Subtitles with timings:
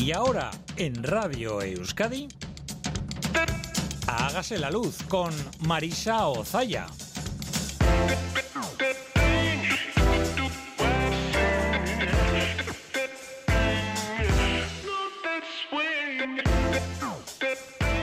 [0.00, 2.26] Y ahora, en Radio Euskadi,
[4.06, 5.30] hágase la luz con
[5.60, 6.86] Marisa Ozaya.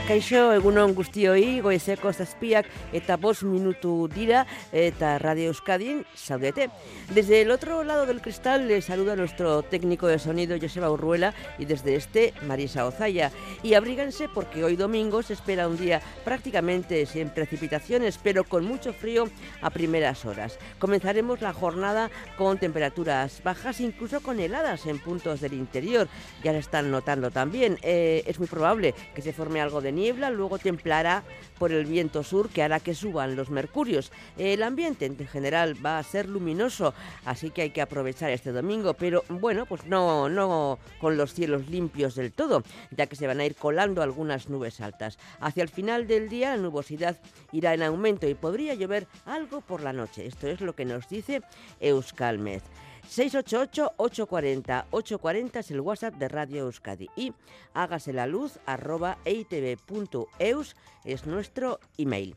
[0.08, 2.64] Kaixo, egunon guztioi, goizeko zazpiak
[2.96, 6.70] eta bost minutu dira eta Radio Euskadin saudete.
[7.12, 11.66] Desde el otro lado del cristal le saluda nuestro técnico de sonido Joseba Urruela y
[11.66, 13.32] desde este Marisa Ozaya.
[13.62, 18.94] Y abríganse porque hoy domingo se espera un día prácticamente sin precipitaciones, pero con mucho
[18.94, 19.28] frío
[19.60, 20.58] a primeras horas.
[20.78, 26.08] Comenzaremos la jornada con temperaturas bajas, incluso con heladas en puntos del interior.
[26.42, 27.78] Ya lo están notando también.
[27.82, 31.24] Eh, es muy probable que se forme algo de niebla, luego templará
[31.58, 34.12] por el viento sur que hará que suban los mercurios.
[34.36, 38.94] El ambiente en general va a ser luminoso, así que hay que aprovechar este domingo,
[38.94, 43.40] pero bueno, pues no, no con los cielos limpios del todo, ya que se van
[43.40, 45.18] a ir colando algunas nubes altas.
[45.40, 47.16] Hacia el final del día la nubosidad
[47.52, 50.26] irá en aumento y podría llover algo por la noche.
[50.26, 51.42] Esto es lo que nos dice
[51.80, 52.62] Euskalmet.
[53.08, 57.32] 688-840-840 es el WhatsApp de Radio Euskadi y
[57.72, 62.36] hágase la luz arroba eitv.eus es nuestro email.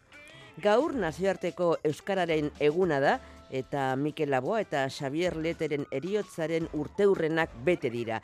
[0.58, 8.22] Gaur nazioarteko Euskararen eguna da eta Mikel Laboa eta Xavier Leteren eriotzaren urteurrenak bete dira.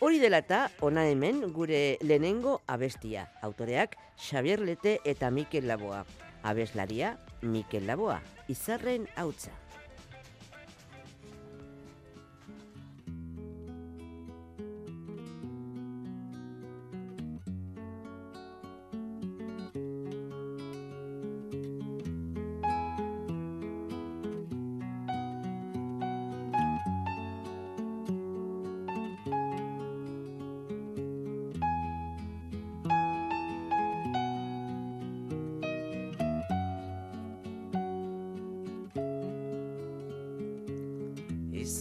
[0.00, 3.30] Hori dela eta ona hemen gure lehenengo abestia.
[3.42, 6.04] Autoreak Xavier Lete eta Mikel Laboa.
[6.42, 8.20] Abeslaria Mikel Laboa.
[8.48, 9.61] Izarren hautza.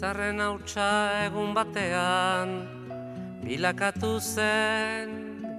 [0.01, 0.85] Izarren hautsa
[1.27, 2.55] egun batean
[3.43, 5.11] Bilakatu zen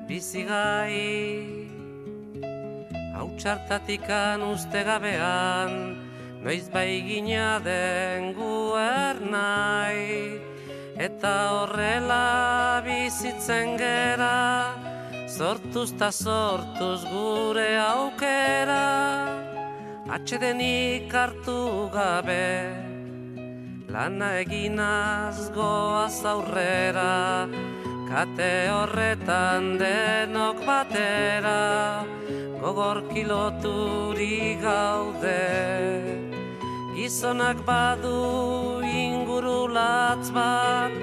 [0.08, 1.47] bizigai
[3.14, 5.78] Hautsartatikan uste gabean
[6.42, 10.42] Noiz bai gina den guer nahi.
[10.98, 14.74] Eta horrela bizitzen gera
[15.30, 18.86] Sortuz ta sortuz gure aukera.
[20.10, 21.60] Atxedenik hartu
[21.94, 22.81] gabe
[23.92, 27.44] Lana eginaz goaz aurrera,
[28.08, 32.00] kate horretan denok batera,
[32.62, 35.44] gogor kiloturi gaude.
[36.97, 40.97] Gizonak badu ingurulatz bat,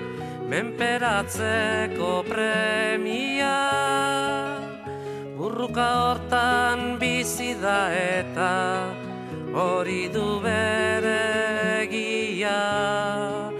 [0.49, 3.59] menperatzeko premia.
[5.37, 8.55] Burruka hortan bizi da eta,
[9.53, 11.48] hori du bere
[12.39, 13.51] egia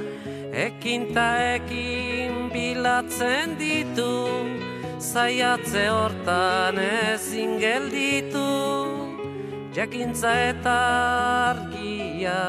[0.52, 4.46] Ekin ta ekin bilatzen ditu
[5.00, 8.40] Zaiatze hortan ezin gelditu.
[9.74, 10.78] Jakintza eta
[11.50, 12.44] argia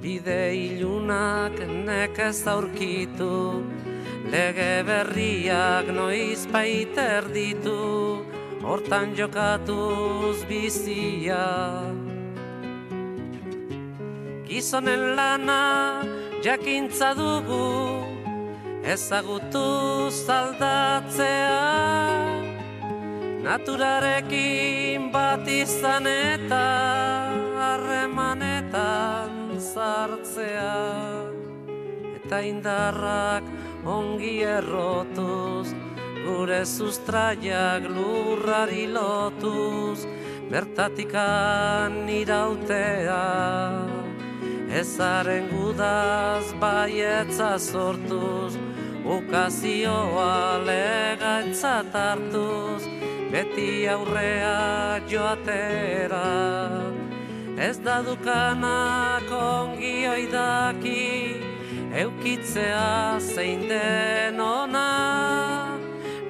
[0.00, 3.64] Bide ilunak nekez aurkitu.
[4.30, 8.22] Lege berriak noiz baiter ditu
[8.62, 11.99] hortan jokatuz bizia.
[14.50, 16.02] Gizonen lana
[16.42, 18.02] jakintza dugu,
[18.82, 21.60] ezagutu zaldatzea.
[23.44, 26.66] Naturarekin bat izan eta
[27.62, 30.74] harremanetan zartzea.
[32.18, 33.46] Eta indarrak
[33.86, 35.70] ongi errotuz,
[36.26, 40.10] gure sustraiak lurrari lotuz,
[40.50, 43.99] bertatikan irautea.
[44.70, 48.54] Ezaren gudaz baietza sortuz,
[49.02, 52.86] ukazioa legatzat hartuz,
[53.32, 56.22] beti aurrea joatera.
[57.58, 61.42] Ez da dukanak ongi oidaki,
[62.02, 65.80] eukitzea zein den ona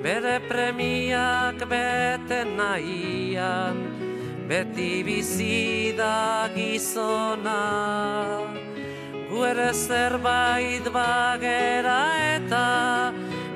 [0.03, 3.77] bere premiak bete nahian,
[4.51, 7.63] beti bizi da gizona.
[9.31, 12.03] Gu ere zerbait bagera
[12.35, 13.13] eta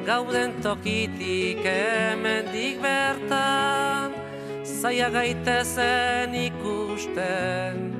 [0.06, 4.14] gauden tokitik hemendik bertan,
[4.62, 7.90] zaia gaitezen ikusten,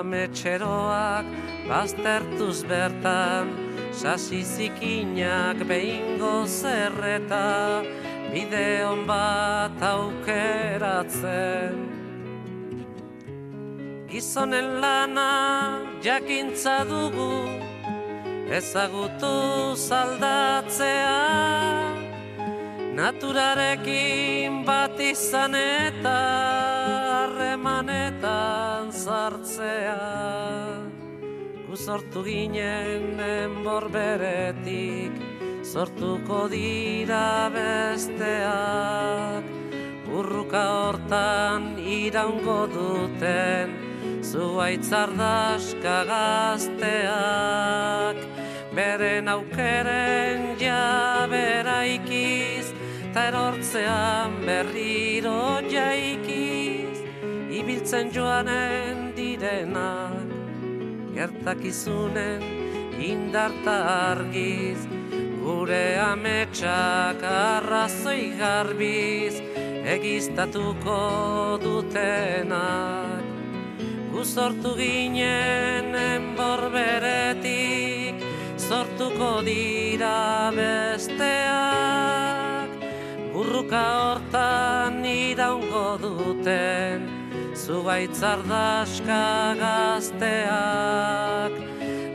[0.00, 1.26] ametxeroak
[1.68, 3.52] baztertuz bertan,
[3.98, 7.82] Sasi zikinak behingo zerreta
[8.30, 11.97] Bideon bat aukeratzen
[14.08, 17.44] Gizonen lana jakintza dugu
[18.48, 21.18] Ezagutu zaldatzea.
[22.96, 26.14] Naturarekin bat izan eta
[27.16, 30.00] harremanetan zartzea
[31.68, 35.12] Guzortu ginen enbor beretik
[35.68, 39.44] Sortuko dira besteak.
[40.08, 43.87] Urruka hortan iraungo duten
[44.28, 48.18] Zuaitzardaska gazteak
[48.76, 52.66] Beren aukeren jaberaikiz
[53.06, 56.98] eta erortzean berriro jaikiz
[57.60, 60.28] ibiltzen joanen direnak
[61.16, 62.44] gertakizunen
[63.08, 63.76] indarta
[64.10, 64.80] argiz
[65.40, 69.34] gure ametsak arrazoi garbiz
[69.96, 71.00] egiztatuko
[71.64, 73.27] dutenak
[74.18, 78.18] guzortu ginen enborberetik
[78.58, 82.66] sortuko dira besteak.
[83.30, 87.06] Burruka hortan iraungo duten
[87.54, 91.54] zugaitzardaska gazteak.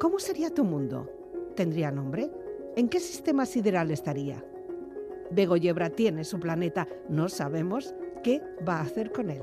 [0.00, 1.10] ¿Cómo sería tu mundo?
[1.56, 2.30] ¿Tendría nombre?
[2.74, 4.42] ¿En qué sistema sideral estaría?
[5.30, 9.42] Begoyebra tiene su planeta, no sabemos qué va a hacer con él.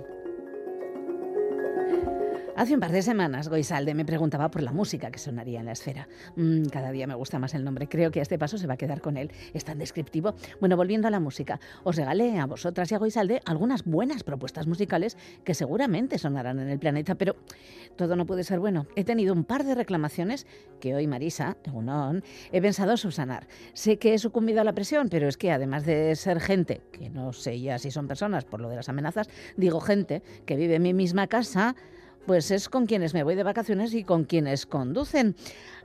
[2.57, 5.71] Hace un par de semanas Goisalde me preguntaba por la música que sonaría en la
[5.71, 6.09] esfera.
[6.35, 7.87] Mm, cada día me gusta más el nombre.
[7.87, 9.31] Creo que a este paso se va a quedar con él.
[9.53, 10.35] Es tan descriptivo.
[10.59, 14.67] Bueno, volviendo a la música, os regalé a vosotras y a Goisalde algunas buenas propuestas
[14.67, 17.37] musicales que seguramente sonarán en el planeta, pero
[17.95, 18.85] todo no puede ser bueno.
[18.97, 20.45] He tenido un par de reclamaciones
[20.81, 22.21] que hoy Marisa, Egunon,
[22.51, 23.47] he pensado subsanar.
[23.73, 27.09] Sé que he sucumbido a la presión, pero es que además de ser gente, que
[27.09, 30.75] no sé ya si son personas por lo de las amenazas, digo gente que vive
[30.75, 31.75] en mi misma casa,
[32.25, 35.35] pues es con quienes me voy de vacaciones y con quienes conducen.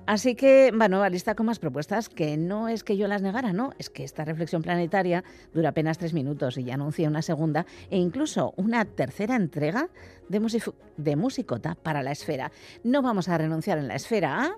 [0.06, 3.52] Así que va nueva lista con más propuestas que no es que yo las negara,
[3.52, 7.66] no, es que esta reflexión planetaria dura apenas tres minutos y ya anuncia una segunda
[7.90, 9.88] e incluso una tercera entrega
[10.28, 10.62] de,
[10.96, 12.52] de Musicota para la esfera.
[12.84, 14.56] No vamos a renunciar en la esfera a...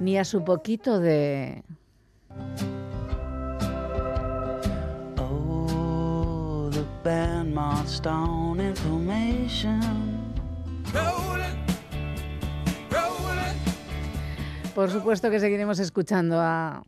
[0.00, 1.62] Ni a su poquito de
[7.02, 9.80] band marched on information.
[14.74, 16.82] Por supuesto que seguiremos escuchando a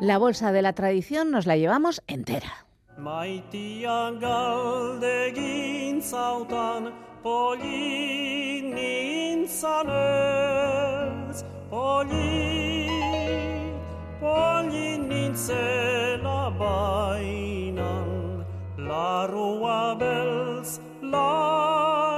[0.00, 2.66] La bolsa de la tradición nos la llevamos entera.
[3.04, 6.88] Maitian galdegin zautan
[7.22, 12.88] polin nintzan ez Polin,
[14.20, 18.46] polin nintzela bainan.
[18.78, 22.16] Larrua belz, larrua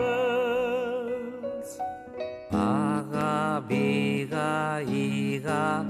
[0.00, 1.70] belz
[2.50, 5.84] Aga, biga, iga,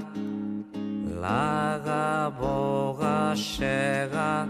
[1.22, 4.48] laga boga sega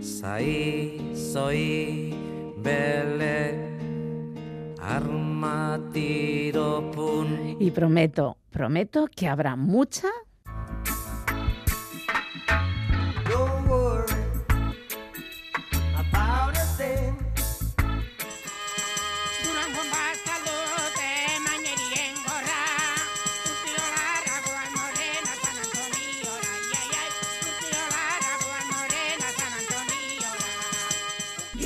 [0.00, 2.14] sai soy
[2.64, 3.40] bele
[4.80, 7.56] armatiro pun.
[7.60, 10.08] Y prometo prometo que habrá mucha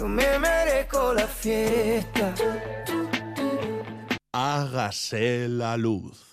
[0.00, 2.34] Yo me merezco la fiesta.
[4.32, 6.29] Hágase la luz.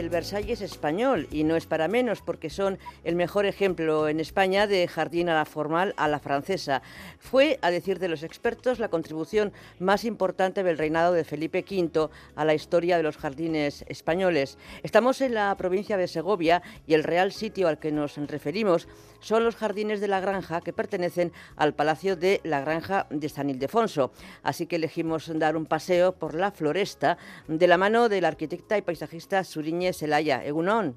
[0.00, 4.66] El Versalles español y no es para menos porque son el mejor ejemplo en España
[4.66, 6.80] de jardín a la formal a la francesa.
[7.18, 12.08] Fue, a decir de los expertos, la contribución más importante del reinado de Felipe V
[12.34, 14.56] a la historia de los jardines españoles.
[14.82, 18.88] Estamos en la provincia de Segovia y el real sitio al que nos referimos
[19.20, 23.50] son los jardines de la granja que pertenecen al Palacio de la Granja de San
[23.50, 24.12] Ildefonso.
[24.42, 28.78] Así que elegimos dar un paseo por la floresta de la mano de la arquitecta
[28.78, 29.44] y paisajista
[29.92, 30.44] Zelaya.
[30.44, 30.96] Egunon.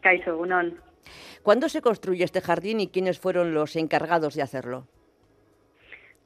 [0.00, 0.78] Kaiso, Egunon.
[1.42, 4.86] ¿Cuándo se construye este jardín y quiénes fueron los encargados de hacerlo?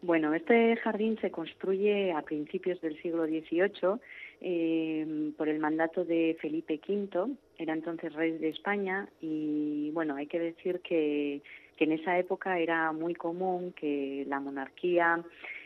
[0.03, 4.01] Bueno, este jardín se construye a principios del siglo XVIII
[4.41, 10.27] eh, por el mandato de Felipe V, era entonces rey de España y bueno, hay
[10.27, 11.41] que decir que,
[11.77, 15.23] que en esa época era muy común que la monarquía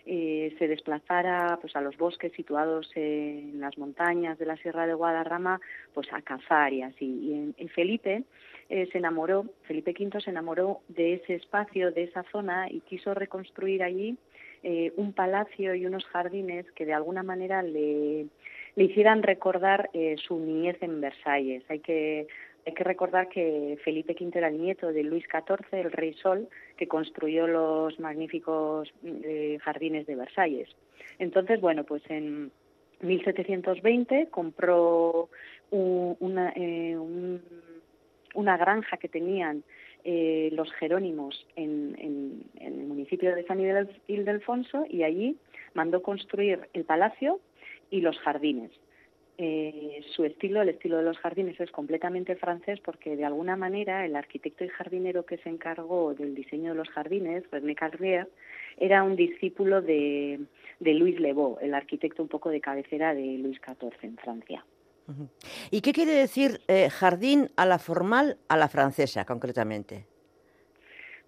[0.06, 4.94] eh, se desplazara pues a los bosques situados en las montañas de la Sierra de
[4.94, 5.60] Guadarrama
[5.94, 7.04] pues a cazar y así.
[7.04, 8.22] Y, en, Felipe
[8.68, 13.14] eh, se enamoró, Felipe V se enamoró de ese espacio, de esa zona y quiso
[13.14, 14.16] reconstruir allí
[14.62, 18.26] eh, un palacio y unos jardines que de alguna manera le,
[18.76, 21.64] le hicieran recordar eh, su niñez en Versalles.
[21.68, 22.26] Hay que
[22.66, 26.48] hay que recordar que Felipe V era el nieto de Luis XIV, el rey Sol,
[26.76, 30.68] que construyó los magníficos eh, jardines de Versalles.
[31.20, 32.50] Entonces, bueno, pues en
[33.02, 35.28] 1720 compró
[35.70, 37.40] un, una, eh, un,
[38.34, 39.62] una granja que tenían
[40.02, 43.60] eh, los Jerónimos en, en, en, el municipio de San
[44.08, 45.36] Ildefonso y allí
[45.74, 47.38] mandó construir el palacio
[47.90, 48.72] y los jardines.
[49.38, 54.06] Eh, su estilo, el estilo de los jardines, es completamente francés porque de alguna manera
[54.06, 58.28] el arquitecto y jardinero que se encargó del diseño de los jardines, René Carrier,
[58.78, 60.40] era un discípulo de,
[60.80, 64.64] de Louis Lebeau, el arquitecto un poco de cabecera de Luis XIV en Francia.
[65.70, 70.06] ¿Y qué quiere decir eh, jardín a la formal a la francesa, concretamente?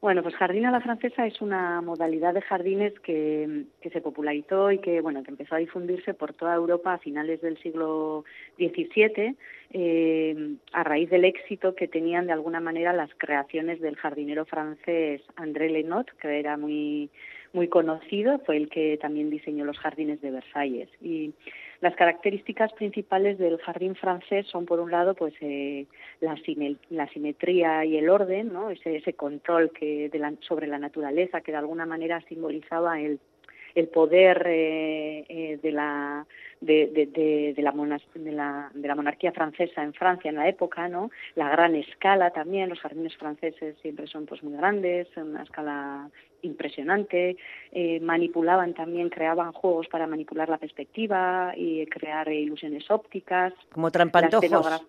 [0.00, 4.70] Bueno, pues jardín a la francesa es una modalidad de jardines que, que, se popularizó
[4.70, 8.24] y que, bueno, que empezó a difundirse por toda Europa a finales del siglo
[8.58, 9.34] XVII
[9.70, 15.20] eh, a raíz del éxito que tenían de alguna manera las creaciones del jardinero francés
[15.34, 17.10] André Lenot, que era muy
[17.52, 20.88] muy conocido, fue el que también diseñó los jardines de Versalles.
[21.00, 21.32] Y
[21.80, 25.86] las características principales del jardín francés son, por un lado, pues eh,
[26.20, 26.36] la,
[26.90, 28.70] la, simetría y el orden, ¿no?
[28.70, 33.20] ese, ese control que de la, sobre la naturaleza que de alguna manera simbolizaba el,
[33.74, 36.26] el poder eh, eh, de, la,
[36.60, 37.72] de, de, de, de, la
[38.14, 41.10] de, la, de la monarquía francesa en Francia en la época, ¿no?
[41.34, 46.10] La gran escala también, los jardines franceses siempre son pues muy grandes, una escala
[46.42, 47.36] impresionante,
[47.72, 53.52] eh, manipulaban también, creaban juegos para manipular la perspectiva y crear ilusiones ópticas.
[53.72, 54.82] Como trampantojos.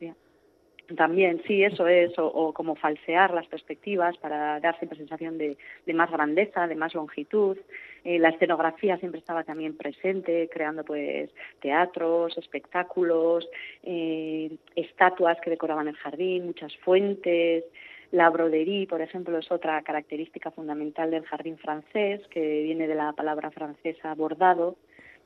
[0.96, 5.58] También, sí, eso es, o, o, como falsear las perspectivas para dar siempre sensación de,
[5.93, 7.58] más grandeza, de más longitud.
[8.03, 11.29] Eh, la escenografía siempre estaba también presente, creando pues
[11.62, 13.48] teatros, espectáculos,
[13.84, 17.65] eh, estatuas que decoraban el jardín, muchas fuentes.
[18.12, 23.13] La broderie, por ejemplo, es otra característica fundamental del jardín francés, que viene de la
[23.13, 24.77] palabra francesa bordado,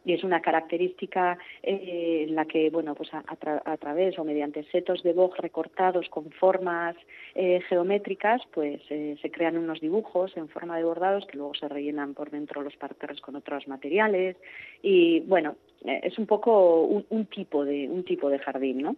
[0.05, 4.17] y es una característica eh, en la que, bueno, pues a, a, tra a, través
[4.19, 6.95] o mediante setos de boj recortados con formas
[7.35, 11.67] eh, geométricas, pues eh, se crean unos dibujos en forma de bordados que luego se
[11.67, 14.37] rellenan por dentro los parterres con otros materiales
[14.81, 15.55] y, bueno,
[15.85, 18.95] es un poco un, un, tipo de un tipo de jardín, ¿no?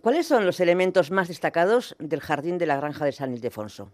[0.00, 3.92] ¿Cuáles son los elementos más destacados del jardín de la granja de San Ildefonso?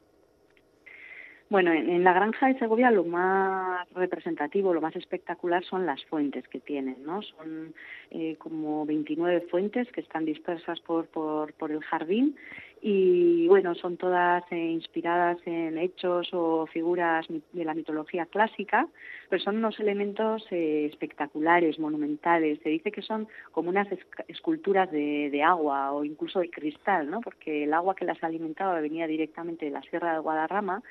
[1.50, 6.46] Bueno, en, la granja de Segovia lo más representativo, lo más espectacular son las fuentes
[6.48, 7.22] que tienen, ¿no?
[7.22, 7.72] Son
[8.10, 12.36] eh, como 29 fuentes que están dispersas por, por, por el jardín
[12.82, 18.86] y bueno, son todas eh, inspiradas en hechos o figuras de la mitología clásica,
[19.30, 22.60] pero son unos elementos eh, espectaculares, monumentales.
[22.62, 27.10] Se dice que son como unas esc- esculturas de, de agua o incluso de cristal,
[27.10, 27.22] ¿no?
[27.22, 30.82] Porque el agua que las alimentaba venía directamente de la Sierra de Guadarrama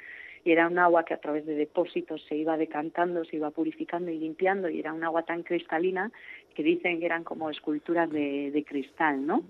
[0.47, 4.11] y era un agua que a través de depósitos se iba decantando, se iba purificando
[4.11, 6.09] y limpiando y era un agua tan cristalina
[6.55, 9.43] que dicen que eran como esculturas de, de cristal, ¿no?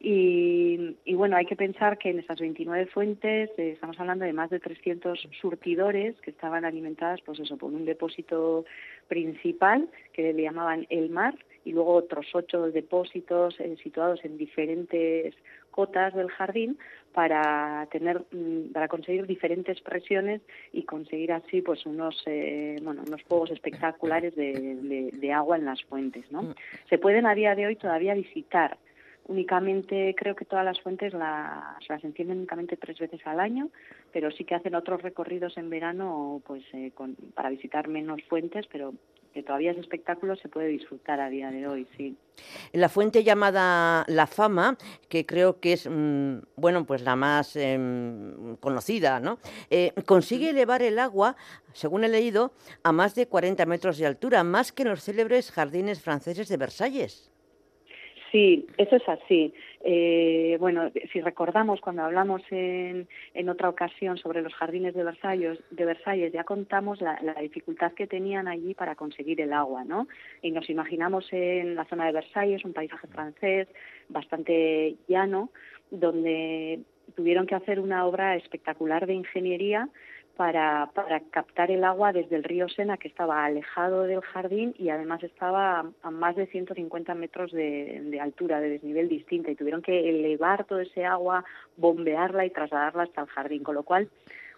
[0.00, 4.34] Y, y bueno, hay que pensar que en esas 29 fuentes eh, estamos hablando de
[4.34, 8.66] más de 300 surtidores que estaban alimentadas, pues eso, por un depósito
[9.08, 11.34] principal que le llamaban el mar
[11.64, 15.34] y luego otros ocho depósitos eh, situados en diferentes
[15.74, 16.78] cotas del jardín
[17.12, 20.40] para tener mm, para conseguir diferentes presiones
[20.72, 25.64] y conseguir así pues unos eh, bueno unos juegos espectaculares de, de- de agua en
[25.64, 26.40] las fuentes no
[26.88, 28.78] se pueden a día de hoy todavía visitar.
[29.26, 33.70] Únicamente creo que todas las fuentes las, las encienden únicamente tres veces al año
[34.12, 38.66] pero sí que hacen otros recorridos en verano pues eh, con- para visitar menos fuentes
[38.70, 38.92] pero
[39.34, 42.16] que todavía ese espectáculo se puede disfrutar a día de hoy sí
[42.72, 48.56] La fuente llamada La Fama, que creo que es, mm, bueno, pues la más em,
[48.56, 49.38] conocida, ¿no?
[49.70, 51.36] Eh, consigue elevar el agua,
[51.72, 52.52] según he leído,
[52.84, 56.56] a más de 40 metros de altura, más que en los célebres jardines franceses de
[56.56, 57.30] Versalles.
[58.30, 59.52] Sí, eso es así.
[59.86, 65.58] Eh, bueno, si recordamos cuando hablamos en, en otra ocasión sobre los jardines de Versalles,
[65.70, 70.08] de Versalles ya contamos la, la dificultad que tenían allí para conseguir el agua, ¿no?
[70.40, 73.68] Y nos imaginamos en la zona de Versalles un paisaje francés
[74.08, 75.50] bastante llano,
[75.90, 76.80] donde
[77.14, 79.90] tuvieron que hacer una obra espectacular de ingeniería
[80.36, 84.88] para, para captar el agua desde el río Sena, que estaba alejado del jardín y
[84.88, 89.82] además estaba a, más de 150 metros de, de altura, de desnivel distinta, y tuvieron
[89.82, 91.44] que elevar todo ese agua,
[91.76, 94.08] bombearla y trasladarla hasta el jardín, con lo cual,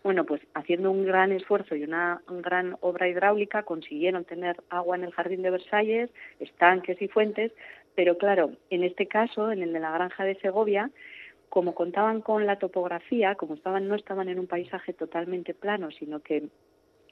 [0.02, 5.04] bueno, pues haciendo un gran esfuerzo y una gran obra hidráulica consiguieron tener agua en
[5.04, 7.52] el jardín de Versalles, estanques y fuentes,
[7.94, 10.90] pero claro, en este caso, en el de la granja de Segovia,
[11.56, 16.20] como contaban con la topografía, como estaban no estaban en un paisaje totalmente plano, sino
[16.20, 16.50] que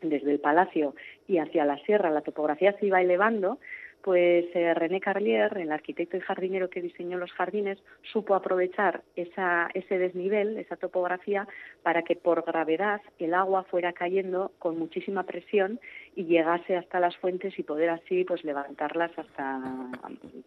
[0.03, 0.95] desde el palacio
[1.27, 3.59] y hacia la sierra la topografía se iba elevando,
[4.05, 7.79] pues eh, René Carlier, el arquitecto y jardinero que diseñó los jardines,
[8.13, 11.49] supo aprovechar esa, ese desnivel, esa topografía,
[11.83, 15.81] para que por gravedad el agua fuera cayendo con muchísima presión
[16.15, 19.63] y llegase hasta las fuentes y poder así pues levantarlas hasta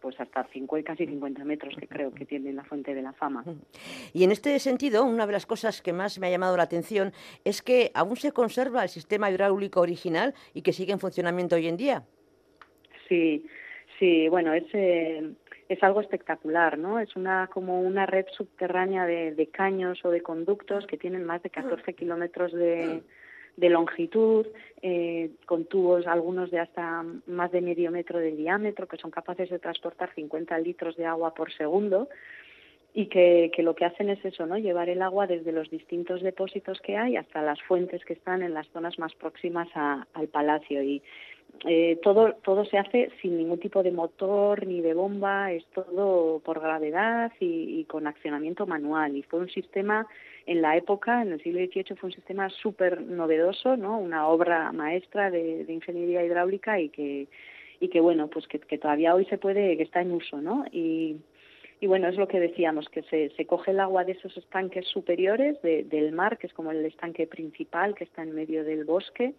[0.01, 3.43] pues hasta 50, casi 50 metros que creo que tiene la fuente de la fama.
[4.13, 7.11] Y en este sentido, una de las cosas que más me ha llamado la atención
[7.43, 11.67] es que aún se conserva el sistema hidráulico original y que sigue en funcionamiento hoy
[11.67, 12.03] en día.
[13.07, 13.45] Sí,
[13.99, 15.31] sí, bueno, es, eh,
[15.69, 16.99] es algo espectacular, ¿no?
[16.99, 21.41] Es una como una red subterránea de, de caños o de conductos que tienen más
[21.43, 23.01] de 14 kilómetros de,
[23.57, 24.45] de longitud,
[24.81, 29.49] eh, con tubos, algunos de hasta más de medio metro de diámetro, que son capaces
[29.49, 32.07] de transportar 50 litros de agua por segundo
[32.93, 34.57] y que, que lo que hacen es eso, ¿no?
[34.57, 38.53] Llevar el agua desde los distintos depósitos que hay hasta las fuentes que están en
[38.53, 41.01] las zonas más próximas a- al palacio y
[41.65, 46.39] eh, todo todo se hace sin ningún tipo de motor ni de bomba, es todo
[46.39, 50.05] por gravedad y, y con accionamiento manual y fue un sistema
[50.45, 53.97] en la época, en el siglo XVIII, fue un sistema súper novedoso, ¿no?
[53.99, 57.27] Una obra maestra de, de ingeniería hidráulica y que
[57.79, 60.65] y que bueno, pues que, que todavía hoy se puede, que está en uso, ¿no?
[60.71, 61.17] Y,
[61.79, 64.87] y bueno, es lo que decíamos, que se, se coge el agua de esos estanques
[64.87, 68.83] superiores de- del mar, que es como el estanque principal que está en medio del
[68.83, 69.35] bosque,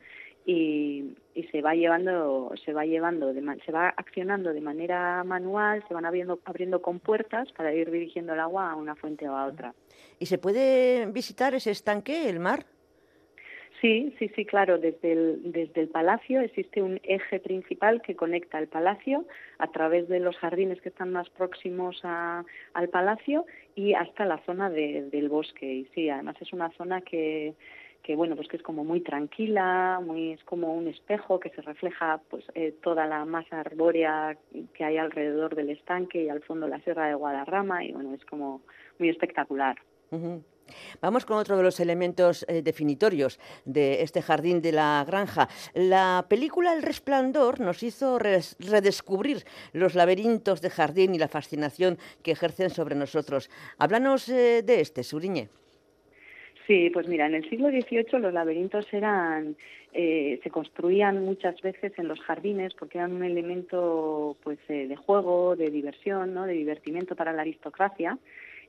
[0.51, 5.85] y, y se va llevando, se va llevando, de, se va accionando de manera manual,
[5.87, 9.45] se van abriendo, abriendo compuertas para ir dirigiendo el agua a una fuente o a
[9.45, 9.75] otra.
[10.19, 12.65] ¿Y se puede visitar ese estanque, el mar?
[13.83, 14.79] Sí, sí, sí, claro.
[14.79, 19.27] Desde el, desde el palacio existe un eje principal que conecta el palacio
[19.59, 23.45] a través de los jardines que están más próximos a- al palacio
[23.77, 25.67] y hasta la zona de- del bosque.
[25.73, 27.55] Y sí, además es una zona que,
[28.03, 31.63] que bueno, pues que es como muy tranquila, muy es como un espejo que se
[31.63, 34.37] refleja pues eh, toda la masa arbórea
[34.75, 38.25] que hay alrededor del estanque y al fondo la Sierra de Guadarrama y bueno, es
[38.25, 38.63] como
[38.99, 39.77] muy espectacular.
[41.01, 45.49] Vamos con otro de los elementos eh, definitorios de este jardín de la granja.
[45.75, 52.33] La película El Resplandor nos hizo redescubrir los laberintos de jardín y la fascinación que
[52.33, 53.51] ejercen sobre nosotros.
[53.79, 55.51] Háblanos eh, de este, Suriñe.
[56.69, 59.57] Sí, pues mira, en el siglo XVIII los laberintos eran,
[59.95, 64.95] eh, se construían muchas veces en los jardines porque eran un elemento pues eh, de
[64.95, 66.45] juego, de diversión, ¿no?
[66.45, 68.19] de divertimento para la aristocracia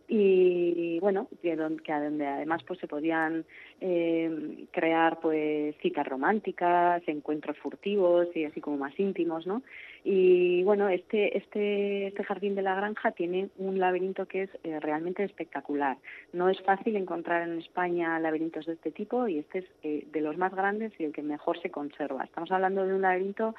[0.09, 3.45] y bueno que donde, además pues se podían
[3.79, 9.61] eh, crear pues citas románticas encuentros furtivos y así como más íntimos no
[10.03, 14.79] y bueno este este este jardín de la granja tiene un laberinto que es eh,
[14.79, 15.97] realmente espectacular.
[16.33, 20.21] No es fácil encontrar en España laberintos de este tipo y este es eh, de
[20.21, 22.23] los más grandes y el que mejor se conserva.
[22.23, 23.55] Estamos hablando de un laberinto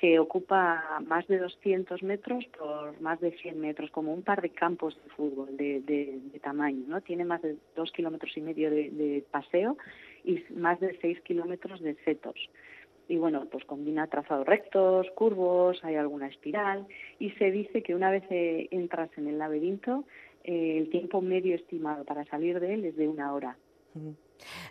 [0.00, 4.48] que ocupa más de 200 metros por más de 100 metros, como un par de
[4.48, 7.02] campos de fútbol de, de, de tamaño, ¿no?
[7.02, 9.76] Tiene más de dos kilómetros y medio de, paseo
[10.24, 12.48] y más de seis kilómetros de setos.
[13.08, 16.86] Y bueno, pues combina trazados rectos, curvos, hay alguna espiral
[17.18, 20.04] y se dice que una vez eh, entras en el laberinto,
[20.44, 23.58] eh, el tiempo medio estimado para salir de él es de una hora.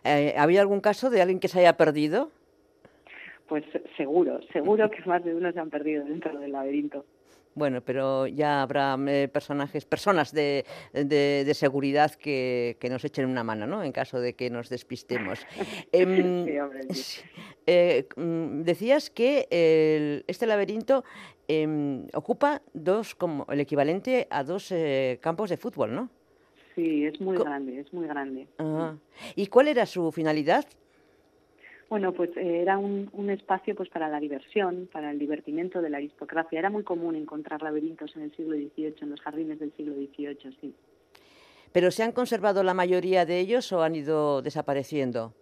[0.04, 2.32] Eh, ¿Había algún caso de alguien que se haya perdido?
[3.49, 3.65] Pues
[3.97, 7.03] seguro, seguro que más de uno se han perdido dentro del laberinto.
[7.55, 13.25] Bueno, pero ya habrá eh, personajes, personas de, de, de seguridad que, que, nos echen
[13.25, 13.83] una mano, ¿no?
[13.83, 15.45] En caso de que nos despistemos.
[15.91, 17.21] eh, sí, hombre, sí.
[17.65, 21.03] eh, decías que el, este laberinto
[21.47, 26.09] em, ocupa dos, como el equivalente a dos eh, campos de fútbol, ¿no?
[26.75, 28.47] Sí, es muy Co grande, es muy grande.
[29.35, 30.65] ¿Y cuál era su finalidad?
[31.89, 35.89] Bueno, pues eh, era un, un, espacio pues para la diversión, para el divertimento de
[35.89, 36.60] la aristocracia.
[36.60, 40.56] Era muy común encontrar laberintos en el siglo XVIII, en los jardines del siglo XVIII,
[40.62, 40.75] sí.
[41.71, 45.34] ¿Pero se han conservado la mayoría de ellos o han ido desapareciendo?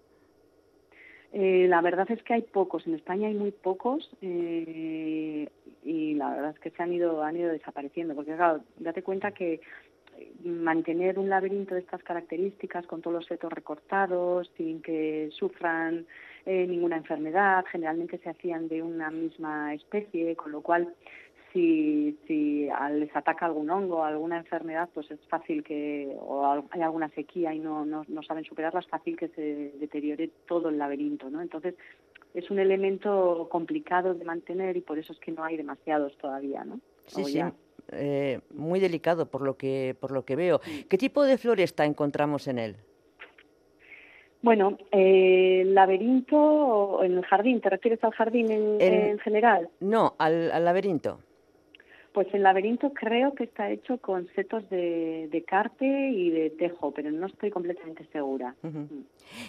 [1.33, 2.87] Eh, la verdad es que hay pocos.
[2.87, 5.49] En España hay muy pocos eh,
[5.83, 8.15] y la verdad es que se han ido han ido desapareciendo.
[8.15, 9.61] Porque claro, date cuenta que
[10.43, 16.05] mantener un laberinto de estas características con todos los setos recortados, sin que sufran
[16.47, 20.93] eh, ninguna enfermedad, generalmente se hacían de una misma especie, con lo cual
[21.51, 26.81] si, si les ataca algún hongo o alguna enfermedad, pues es fácil que, o hay
[26.81, 30.77] alguna sequía y no, no, no saben superarla, es fácil que se deteriore todo el
[30.77, 31.41] laberinto, ¿no?
[31.41, 31.75] Entonces,
[32.33, 36.63] es un elemento complicado de mantener y por eso es que no hay demasiados todavía,
[36.63, 36.79] ¿no?
[37.07, 37.41] Sí, sí.
[37.91, 40.61] Eh, muy delicado por lo que por lo que veo.
[40.89, 42.75] ¿Qué tipo de floresta encontramos en él?
[44.41, 49.69] Bueno, eh, el laberinto en el jardín, ¿te refieres al jardín en, en, en general?
[49.79, 51.19] No, al, al, laberinto.
[52.13, 56.91] Pues el laberinto creo que está hecho con setos de, de, carpe y de tejo,
[56.91, 58.55] pero no estoy completamente segura.
[58.63, 59.03] Uh -huh.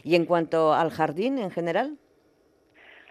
[0.05, 1.97] ¿Y en cuanto al jardín en general?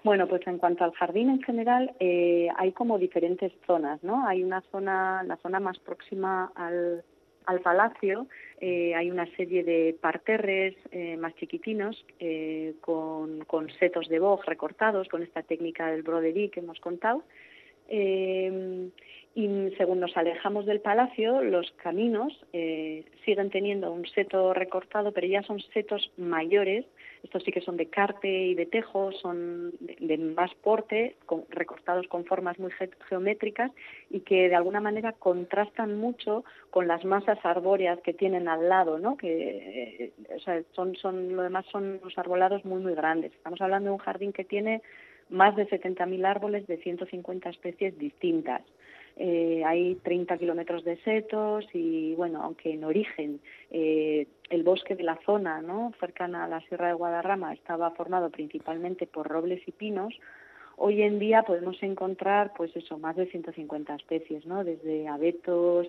[0.03, 4.27] Bueno, pues en cuanto al jardín en general, eh, hay como diferentes zonas, ¿no?
[4.27, 7.03] Hay una zona, la zona más próxima al,
[7.47, 8.27] al palacio,
[8.59, 14.45] eh, hay una serie de parterres eh, más chiquitinos eh, con, con, setos de boj
[14.45, 17.23] recortados, con esta técnica del broderie que hemos contado.
[17.87, 18.89] Eh,
[19.33, 22.33] y según nos alejamos del palacio, los caminos
[23.23, 26.85] siguen teniendo un seto recortado, pero ya son setos mayores.
[27.23, 31.45] Estos sí que son de carpe y de tejo, son de, de más porte, con,
[31.49, 33.71] recortados con formas muy ge geométricas
[34.09, 38.99] y que de alguna manera contrastan mucho con las masas arbóreas que tienen al lado,
[38.99, 39.17] ¿no?
[39.17, 39.31] Que,
[39.99, 43.33] eh, o sea, son, son, lo demás son unos arbolados muy, muy grandes.
[43.33, 44.81] Estamos hablando de un jardín que tiene
[45.29, 48.61] más de 70.000 árboles de 150 especies distintas.
[49.19, 53.39] Eh, hay 30 kilómetros de setos y, bueno, aunque en origen
[53.71, 55.91] eh, el bosque de la zona, ¿no?
[55.99, 60.13] cercana a la Sierra de Guadarrama, estaba formado principalmente por robles y pinos,
[60.75, 64.63] hoy en día podemos encontrar, pues eso, más de 150 especies, ¿no?
[64.63, 65.87] Desde abetos,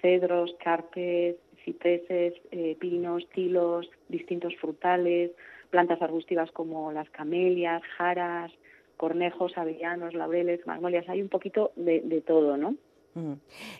[0.00, 5.32] cedros, carpes, cipreses, eh, pinos, tilos, distintos frutales,
[5.70, 8.52] plantas arbustivas como las camelias, jaras,
[9.00, 12.74] cornejos, avellanos, laureles, magnolias, hay un poquito de, de todo, ¿no?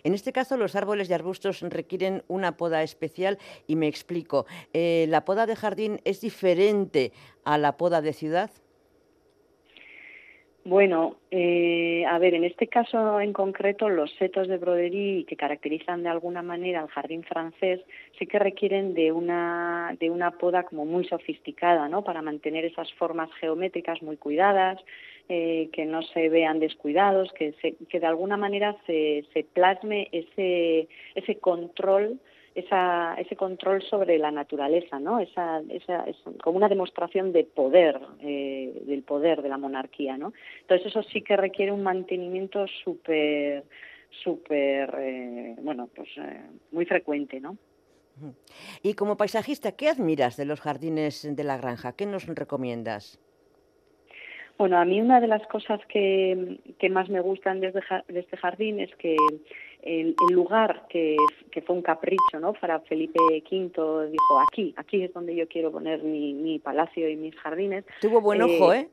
[0.03, 4.47] En este caso, los árboles y arbustos requieren una poda especial y me explico.
[4.73, 7.11] Eh, ¿La poda de jardín es diferente
[7.45, 8.49] a la poda de ciudad?
[10.63, 16.03] Bueno, eh, a ver, en este caso en concreto, los setos de broderie que caracterizan
[16.03, 17.79] de alguna manera al jardín francés
[18.19, 22.03] sí que requieren de una, de una poda como muy sofisticada, ¿no?
[22.03, 24.77] Para mantener esas formas geométricas muy cuidadas,
[25.33, 30.09] eh, que no se vean descuidados, que, se, que de alguna manera se, se plasme
[30.11, 32.19] ese, ese control
[32.53, 35.21] esa, ese control sobre la naturaleza, ¿no?
[35.21, 40.33] Esa, esa, es como una demostración de poder, eh, del poder de la monarquía, ¿no?
[40.59, 43.63] Entonces eso sí que requiere un mantenimiento súper,
[44.21, 46.09] súper, eh, bueno, pues
[46.73, 47.55] muy frecuente, ¿no?
[48.83, 51.95] Y como paisajista, ¿qué admiras de los jardines de la granja?
[51.95, 53.17] ¿Qué nos recomiendas?
[54.61, 58.19] Bueno, a mí una de las cosas que, que más me gustan de este, de
[58.19, 59.15] este jardín es que
[59.81, 61.17] el, el lugar que,
[61.49, 62.53] que fue un capricho ¿no?
[62.53, 67.15] para Felipe V dijo aquí, aquí es donde yo quiero poner mi, mi palacio y
[67.15, 67.85] mis jardines.
[68.01, 68.87] Tuvo buen ojo, ¿eh?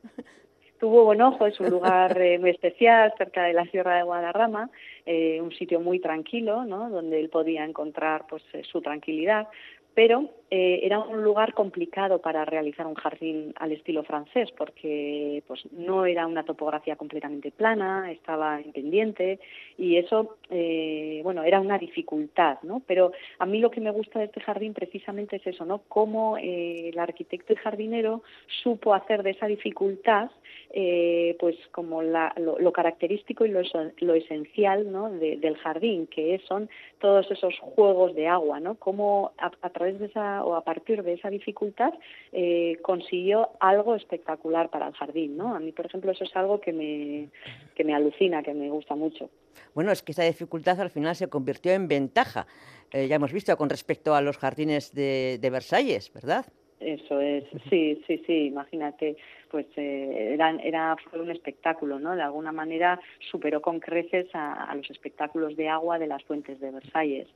[0.79, 4.71] Tuvo buen ojo, es un lugar eh, muy especial cerca de la Sierra de Guadarrama,
[5.05, 6.89] eh, un sitio muy tranquilo, ¿no?
[6.89, 9.47] donde él podía encontrar pues eh, su tranquilidad,
[9.93, 15.61] pero eh, era un lugar complicado para realizar un jardín al estilo francés porque pues
[15.71, 19.39] no era una topografía completamente plana, estaba en pendiente
[19.77, 22.81] y eso eh, bueno era una dificultad, ¿no?
[22.87, 25.81] Pero a mí lo que me gusta de este jardín precisamente es eso, ¿no?
[25.87, 28.23] Cómo eh, el arquitecto y jardinero
[28.63, 30.29] supo hacer de esa dificultad
[30.71, 33.61] eh, pues como la- lo, característico y lo,
[33.99, 35.09] lo esencial ¿no?
[35.09, 38.75] de- del jardín, que son todos esos juegos de agua, ¿no?
[38.75, 41.93] Cómo a, a través de esa o a partir de esa dificultad
[42.31, 45.55] eh, consiguió algo espectacular para el jardín, ¿no?
[45.55, 47.29] A mí, por ejemplo, eso es algo que me,
[47.75, 49.29] que me alucina, que me gusta mucho.
[49.73, 52.47] Bueno, es que esa dificultad al final se convirtió en ventaja.
[52.91, 56.45] Eh, ya hemos visto con respecto a los jardines de, de Versalles, ¿verdad?
[56.79, 59.17] Eso es, sí, sí, sí, imagínate,
[59.51, 62.15] pues eh, eran, era, fue un espectáculo, ¿no?
[62.15, 66.57] De alguna manera superó con creces a, a los espectáculos de agua de las fuentes
[66.61, 67.27] de Versalles.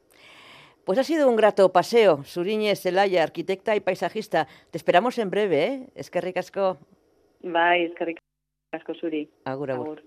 [0.86, 2.24] Pues ha sido un grato paseo.
[2.24, 4.48] Suriñe Celaya, arquitecta y paisajista.
[4.70, 5.88] Te esperamos en breve, ¿eh?
[5.96, 6.78] Es que ricasco.
[7.42, 8.20] Bai, eskerrik
[8.72, 9.30] asko zuri.
[9.46, 9.88] Agur, agur.
[9.88, 10.04] Agur.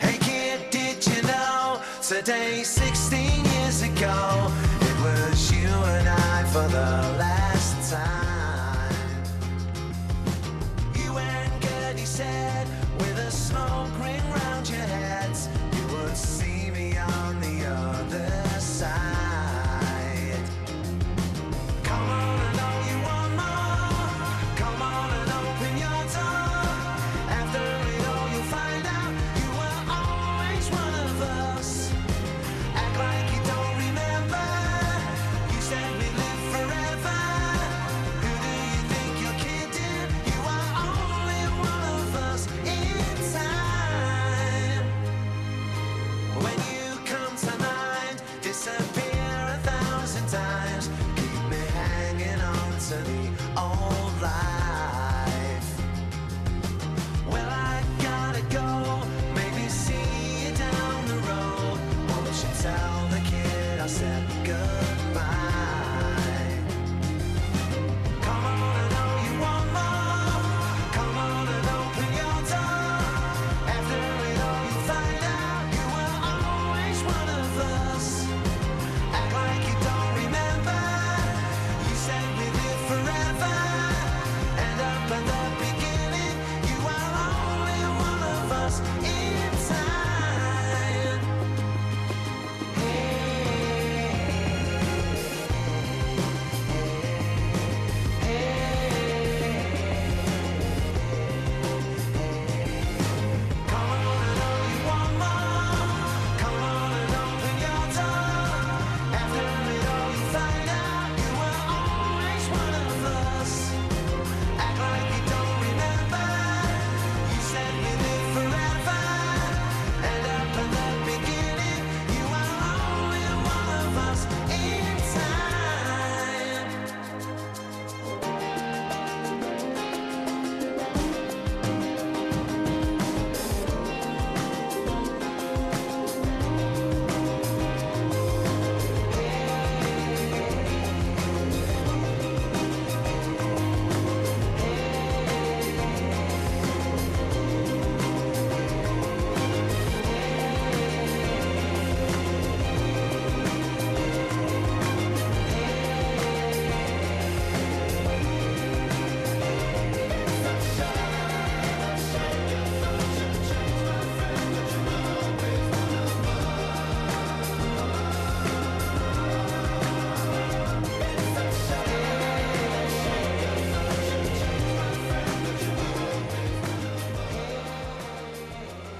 [0.00, 6.66] Hey kid, did you know today, 16 years ago, it was you and I for
[6.68, 7.23] the last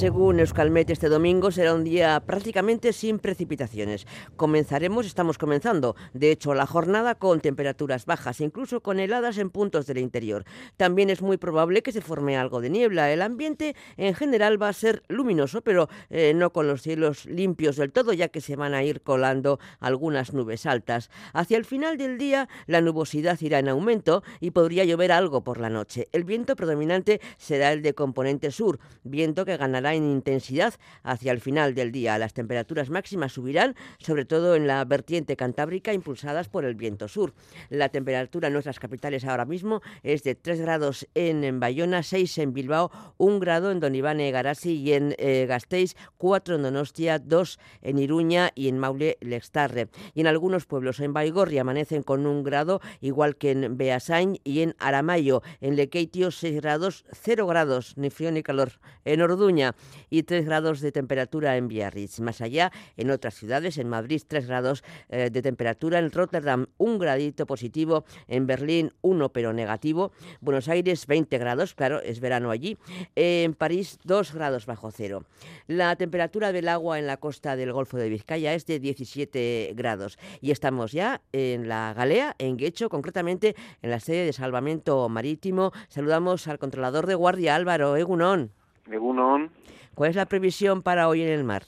[0.00, 4.06] Según Euskalmet, este domingo será un día prácticamente sin precipitaciones.
[4.34, 9.86] Comenzaremos, estamos comenzando, de hecho, la jornada con temperaturas bajas, incluso con heladas en puntos
[9.86, 10.46] del interior.
[10.78, 13.12] También es muy probable que se forme algo de niebla.
[13.12, 17.76] El ambiente en general va a ser luminoso, pero eh, no con los cielos limpios
[17.76, 21.10] del todo, ya que se van a ir colando algunas nubes altas.
[21.34, 25.60] Hacia el final del día, la nubosidad irá en aumento y podría llover algo por
[25.60, 26.08] la noche.
[26.12, 31.40] El viento predominante será el de componente sur, viento que ganará en intensidad hacia el
[31.40, 32.18] final del día.
[32.18, 37.34] Las temperaturas máximas subirán, sobre todo en la vertiente cantábrica, impulsadas por el viento sur.
[37.68, 42.52] La temperatura en nuestras capitales ahora mismo es de 3 grados en, Bayona, 6 en
[42.52, 47.98] Bilbao, 1 grado en Donibane Garasi y en eh, Gasteiz, 4 en Donostia, 2 en
[47.98, 49.88] Iruña y en Maule Lextarre.
[50.14, 54.60] Y en algunos pueblos en Baigorri amanecen con un grado, igual que en Beasain y
[54.60, 55.42] en Aramayo.
[55.60, 58.72] En Lekeitio 6 grados, 0 grados, ni frío ni calor.
[59.04, 59.74] En Orduña
[60.10, 62.20] y 3 grados de temperatura en Biarritz.
[62.20, 66.98] Más allá, en otras ciudades, en Madrid 3 grados eh, de temperatura, en Rotterdam un
[66.98, 72.76] gradito positivo, en Berlín 1 pero negativo, Buenos Aires 20 grados, claro, es verano allí,
[73.14, 75.24] en París 2 grados bajo cero.
[75.66, 80.18] La temperatura del agua en la costa del Golfo de Vizcaya es de 17 grados
[80.40, 85.72] y estamos ya en la Galea, en Guecho, concretamente en la sede de salvamento marítimo.
[85.88, 88.52] Saludamos al controlador de guardia Álvaro Egunon.
[88.92, 89.50] Egunon,
[89.94, 91.62] ¿Cuál es la previsión para hoy en el mar?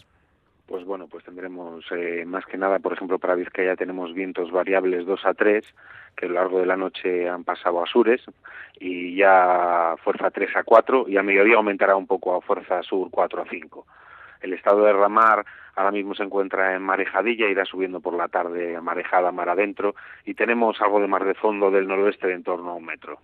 [0.73, 5.05] pues bueno, pues tendremos eh, más que nada, por ejemplo, para Vizcaya tenemos vientos variables
[5.05, 5.63] 2 a 3,
[6.17, 8.23] que a lo largo de la noche han pasado a sures,
[8.81, 13.09] y ya fuerza 3 a 4, y a mediodía aumentará un poco a fuerza sur
[13.11, 13.87] 4 a 5.
[14.41, 15.45] El estado de Ramar
[15.77, 20.33] ahora mismo se encuentra en marejadilla, irá subiendo por la tarde marejada mar adentro, y
[20.33, 23.19] tenemos algo de mar de fondo del noroeste de en torno a un metro.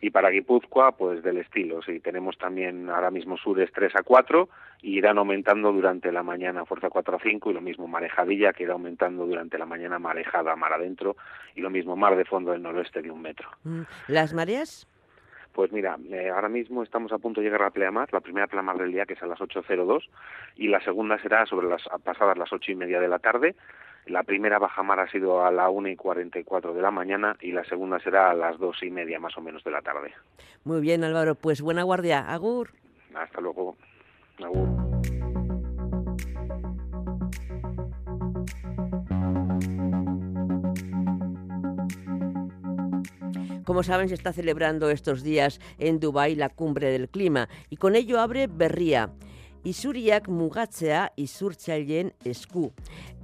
[0.00, 4.48] Y para Guipúzcoa, pues del estilo, sí, tenemos también ahora mismo sures 3 a 4
[4.82, 8.64] y irán aumentando durante la mañana fuerza 4 a 5 y lo mismo marejadilla que
[8.64, 11.16] irá aumentando durante la mañana marejada mar adentro
[11.54, 13.48] y lo mismo mar de fondo del noroeste de un metro.
[13.64, 14.86] Mm, ¿Las mareas?
[15.56, 18.46] Pues mira, eh, ahora mismo estamos a punto de llegar a la pleamar, la primera
[18.46, 20.02] pleamar del día que es a las 8.02
[20.56, 23.56] y la segunda será sobre las pasadas las ocho y media de la tarde.
[24.06, 27.64] La primera bajamar ha sido a la 1 y 44 de la mañana y la
[27.64, 30.12] segunda será a las dos y media más o menos de la tarde.
[30.62, 32.20] Muy bien, Álvaro, pues buena guardia.
[32.32, 32.70] Agur.
[33.14, 33.76] Hasta luego.
[34.38, 34.68] Agur.
[43.64, 47.96] Como saben, se está celebrando estos días en Dubái la cumbre del clima y con
[47.96, 49.10] ello abre Berría.
[49.66, 52.70] Isuriak mugatzea izurtzaileen esku.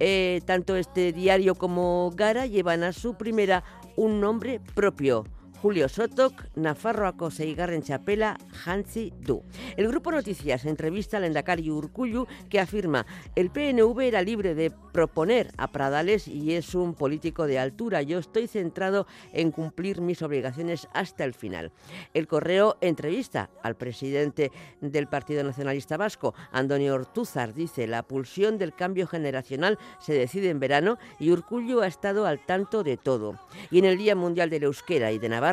[0.01, 3.63] Eh, tanto este diario como Gara llevan a su primera
[3.97, 5.25] un nombre propio.
[5.63, 8.33] Julio Sotok, Nafarroako seigarren txapela
[8.65, 9.37] jantzi du.
[9.77, 15.53] El Grupo Noticias entrevista al Endacari Urkullu que afirma el PNV era libre de proponer
[15.59, 18.03] a Pradales y es un político de altura.
[18.03, 21.71] Yo estoy centrado en cumplir mis obligaciones hasta el final.
[22.13, 28.75] El Correo entrevista al presidente del Partido Nacionalista Vasco, Antonio Ortúzar, dice la pulsión del
[28.75, 33.39] cambio generacional se decide en verano y Urkullu ha estado al tanto de todo.
[33.71, 35.52] Y en el Día Mundial del Euskera y de Navarra,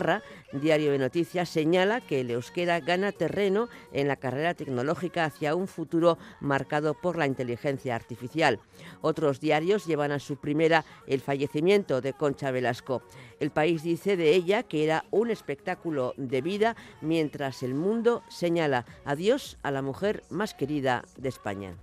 [0.51, 5.67] Diario de Noticias señala que el euskera gana terreno en la carrera tecnológica hacia un
[5.67, 8.59] futuro marcado por la inteligencia artificial.
[9.01, 13.03] Otros diarios llevan a su primera el fallecimiento de Concha Velasco.
[13.39, 18.85] El país dice de ella que era un espectáculo de vida, mientras el mundo señala
[19.05, 21.75] adiós a la mujer más querida de España.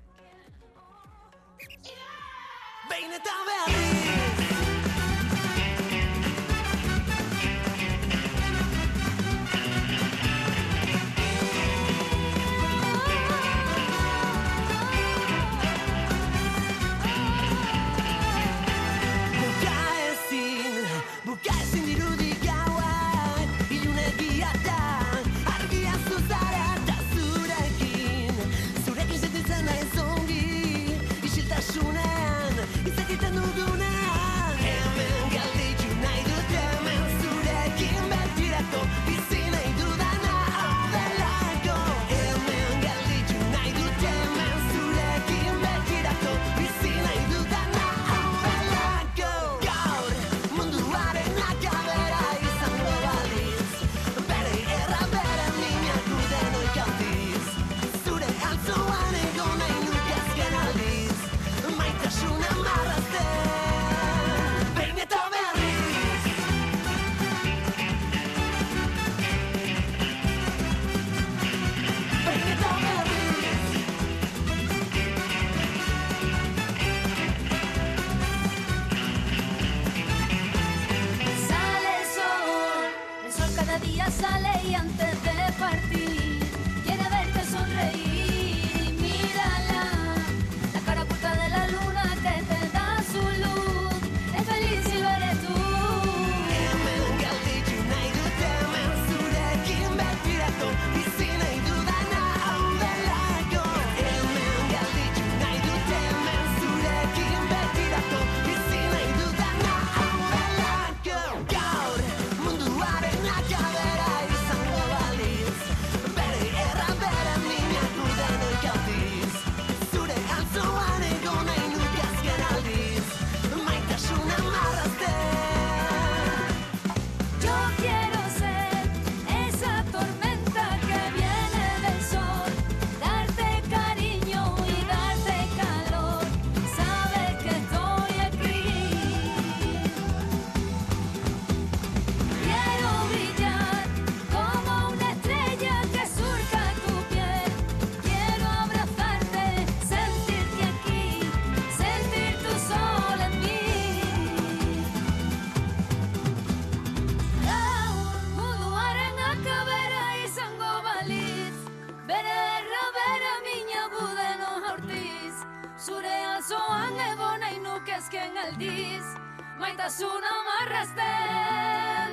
[169.59, 172.11] maitasuna marrasten.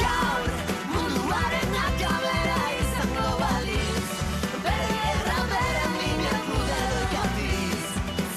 [0.00, 0.50] Gaur,
[0.92, 4.10] munduaren akabera izango baliz,
[4.66, 7.86] bere erra bere minak udelkatiz,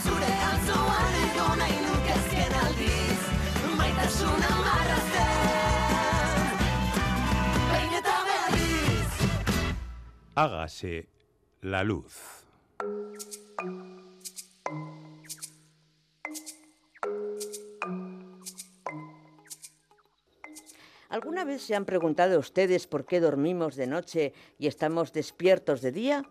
[0.05, 3.21] zure antzoan ego nahi nukezken aldiz,
[3.81, 6.47] maitasuna marrasten.
[7.73, 9.21] Bein eta berriz.
[10.35, 10.95] Hágase
[11.63, 12.36] la luz.
[21.09, 25.93] ¿Alguna vez se han preguntado ustedes por qué dormimos de noche y estamos despiertos de
[25.93, 26.23] día?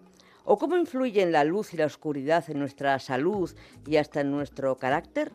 [0.45, 3.51] ¿O cómo influyen la luz y la oscuridad en nuestra salud
[3.87, 5.33] y hasta en nuestro carácter?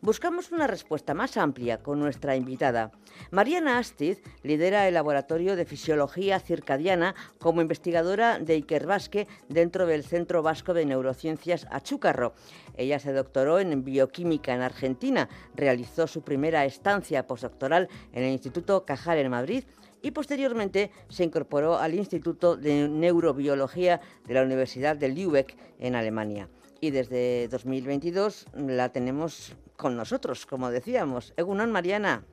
[0.00, 2.92] Buscamos una respuesta más amplia con nuestra invitada.
[3.30, 10.42] Mariana Astiz lidera el Laboratorio de Fisiología Circadiana como investigadora de Ikerbasque dentro del Centro
[10.42, 12.34] Vasco de Neurociencias Achúcarro.
[12.76, 18.84] Ella se doctoró en bioquímica en Argentina, realizó su primera estancia postdoctoral en el Instituto
[18.84, 19.64] Cajal en Madrid
[20.02, 26.48] y posteriormente se incorporó al Instituto de Neurobiología de la Universidad de Lübeck en Alemania.
[26.80, 31.32] Y desde 2022 la tenemos con nosotros, como decíamos.
[31.36, 32.24] Egunon, Mariana.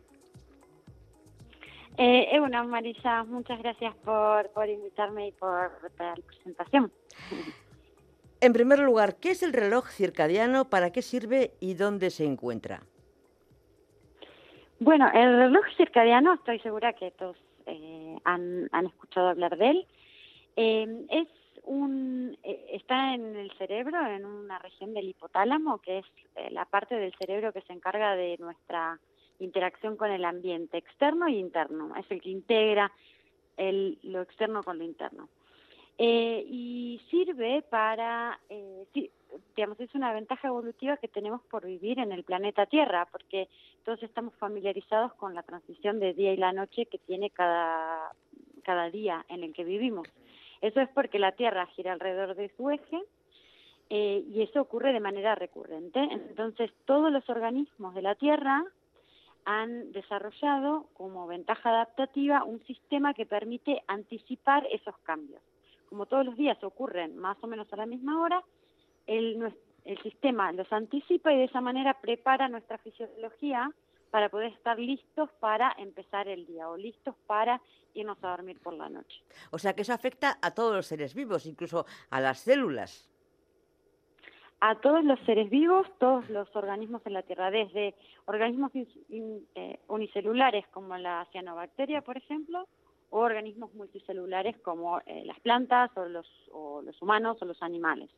[1.97, 5.69] Eh, bueno, Marisa, muchas gracias por, por invitarme y por
[5.99, 6.91] la presentación.
[8.39, 10.69] En primer lugar, ¿qué es el reloj circadiano?
[10.69, 12.81] ¿Para qué sirve y dónde se encuentra?
[14.79, 17.37] Bueno, el reloj circadiano, estoy segura que todos
[17.67, 19.87] eh, han, han escuchado hablar de él.
[20.55, 21.27] Eh, es
[21.63, 26.05] un, eh, está en el cerebro, en una región del hipotálamo, que es
[26.35, 28.99] eh, la parte del cerebro que se encarga de nuestra
[29.39, 31.95] interacción con el ambiente externo y interno.
[31.95, 32.91] Es el que integra
[33.57, 35.29] el, lo externo con lo interno.
[35.97, 38.85] Eh, y sirve para, eh,
[39.55, 43.47] digamos, es una ventaja evolutiva que tenemos por vivir en el planeta Tierra, porque
[43.85, 48.13] todos estamos familiarizados con la transición de día y la noche que tiene cada,
[48.63, 50.07] cada día en el que vivimos.
[50.61, 53.01] Eso es porque la Tierra gira alrededor de su eje
[53.89, 55.99] eh, y eso ocurre de manera recurrente.
[55.99, 58.63] Entonces, todos los organismos de la Tierra
[59.43, 65.41] han desarrollado como ventaja adaptativa un sistema que permite anticipar esos cambios.
[65.89, 68.43] Como todos los días ocurren más o menos a la misma hora,
[69.07, 69.51] el,
[69.83, 73.71] el sistema los anticipa y de esa manera prepara nuestra fisiología
[74.11, 77.61] para poder estar listos para empezar el día o listos para
[77.93, 79.23] irnos a dormir por la noche.
[79.51, 83.07] O sea que eso afecta a todos los seres vivos, incluso a las células.
[84.63, 87.95] a todos los seres vivos, todos los organismos en la Tierra, desde
[88.25, 92.67] organismos in- in- eh, unicelulares como la cianobacteria, por ejemplo,
[93.09, 98.11] o organismos multicelulares como eh, las plantas o los, o los humanos o los animales.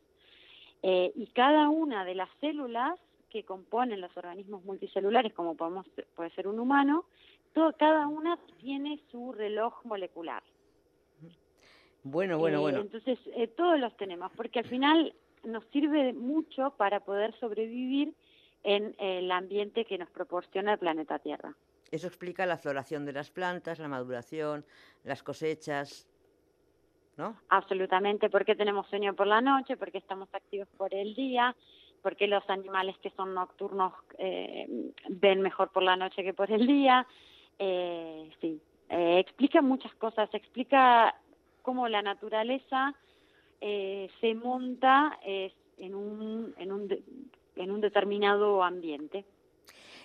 [0.82, 3.00] Eh, y cada una de las células
[3.34, 7.06] que componen los organismos multicelulares, como podemos, puede ser un humano,
[7.52, 10.44] todo, cada una tiene su reloj molecular.
[12.04, 12.80] Bueno, bueno, Eh, bueno.
[12.82, 18.14] Entonces, eh, todos los tenemos, porque al final nos sirve mucho para poder sobrevivir
[18.64, 21.56] en el ambiente que nos proporciona el planeta Tierra.
[21.92, 24.64] Eso explica la floración de las plantas, la maduración,
[25.04, 26.08] las cosechas,
[27.18, 27.36] ¿no?
[27.50, 31.56] Absolutamente, porque tenemos sueño por la noche, porque estamos activos por el día,
[32.04, 34.68] porque los animales que son nocturnos eh,
[35.10, 37.08] ven mejor por la noche que por el día.
[37.58, 41.16] Eh, sí, eh, explica muchas cosas, explica
[41.64, 42.94] cómo la naturaleza
[43.62, 46.90] eh, se monta en, un, en, un
[47.56, 49.26] en un determinado ambiente.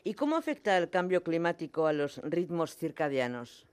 [0.04, 3.66] ¿Y cómo afecta el cambio climático a los ritmos circadianos?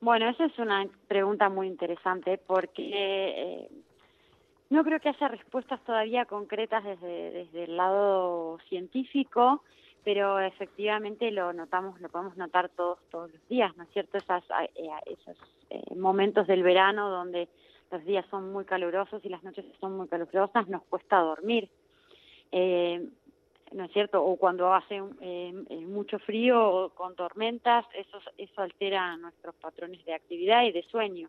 [0.00, 3.68] Bueno, esa es una pregunta muy interesante porque eh,
[4.72, 9.62] no creo que haya respuestas todavía concretas desde, desde el lado científico,
[10.04, 14.16] pero efectivamente lo notamos, lo podemos notar todos todos los días, ¿no es cierto?
[14.16, 14.42] Esas,
[14.74, 15.36] eh, esos
[15.70, 17.48] eh, momentos del verano donde
[17.90, 21.68] los días son muy calurosos y las noches son muy calurosas, nos cuesta dormir.
[22.50, 23.06] Eh,
[23.72, 24.22] ¿no es cierto?
[24.24, 25.52] O cuando hace eh,
[25.86, 31.28] mucho frío o con tormentas, eso, eso altera nuestros patrones de actividad y de sueño.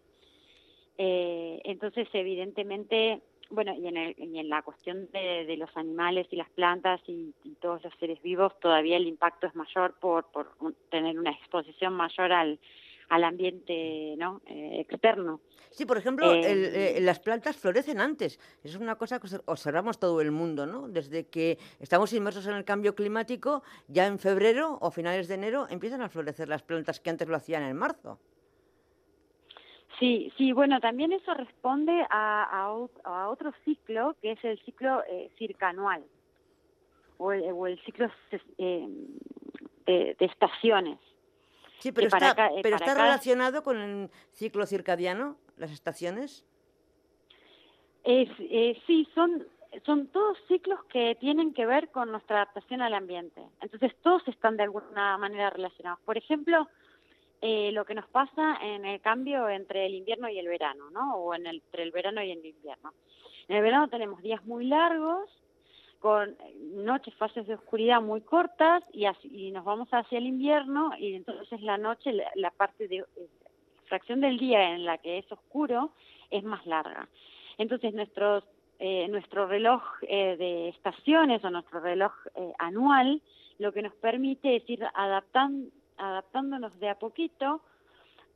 [0.98, 3.22] Eh, entonces, evidentemente,
[3.54, 7.00] bueno, y en, el- y en la cuestión de, de los animales y las plantas
[7.08, 11.18] y, y todos los seres vivos, todavía el impacto es mayor por, por un- tener
[11.20, 12.60] una exposición mayor al,
[13.10, 14.42] al ambiente ¿no?
[14.48, 15.40] Eh, externo.
[15.70, 18.40] Sí, por ejemplo, Eh, el- eh, las plantas florecen antes.
[18.64, 20.88] Eso es una cosa que obser- observamos todo el mundo, ¿no?
[20.88, 25.68] Desde que estamos inmersos en el cambio climático, ya en febrero o finales de enero
[25.70, 28.20] empiezan a florecer las plantas que antes lo hacían en marzo.
[30.00, 34.60] Sí, sí, bueno, también eso responde a, a, ot- a otro ciclo que es el
[34.64, 36.04] ciclo eh, circanual
[37.18, 38.10] o el, o el ciclo
[38.58, 38.88] eh,
[39.86, 41.00] de, de estaciones.
[41.80, 46.46] Sí, pero está, eh, pero está relacionado con el ciclo circadiano, las estaciones.
[48.04, 49.46] Es, eh, sí, son,
[49.86, 53.42] son todos ciclos que tienen que ver con nuestra adaptación al ambiente.
[53.62, 56.00] Entonces, todos están de alguna manera relacionados.
[56.02, 56.68] Por ejemplo,
[57.46, 61.16] eh, lo que nos pasa en el cambio entre el invierno y el verano, ¿no?
[61.18, 62.94] O en el- entre el verano y el invierno.
[63.50, 65.30] En el verano tenemos días muy largos,
[66.00, 71.16] con eh, noches, fases de oscuridad muy cortas, y, nos vamos hacia el invierno, y
[71.16, 73.06] entonces la noche, la, parte de eh,
[73.88, 75.92] fracción del día en la que es oscuro,
[76.30, 77.10] es más larga.
[77.58, 78.46] Entonces, nuestros,
[78.80, 83.22] eh, nuestro reloj eh, de estaciones o nuestro reloj eh, anual
[83.60, 87.62] lo que nos permite es ir adaptan- adaptándonos de a poquito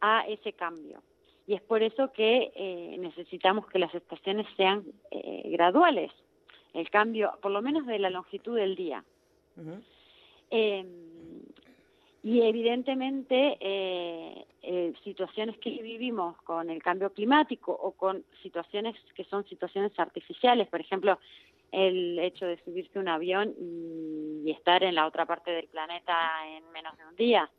[0.02, 1.02] a ese cambio.
[1.46, 6.12] Y es por eso que eh, necesitamos que las estaciones sean eh, graduales,
[6.74, 9.04] el cambio, por lo menos de la longitud del día.
[10.52, 10.86] Eh,
[12.24, 19.24] y evidentemente eh, eh, situaciones que vivimos con el cambio climático o con situaciones que
[19.24, 21.20] son situaciones artificiales, por ejemplo,
[21.72, 26.16] el hecho de subirse un avión y, y estar en la otra parte del planeta
[26.48, 27.50] en menos de un día.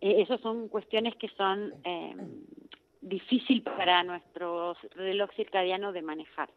[0.00, 2.14] Eh, esas son cuestiones que son eh,
[3.00, 6.50] difícil para nuestro reloj circadiano de manejar.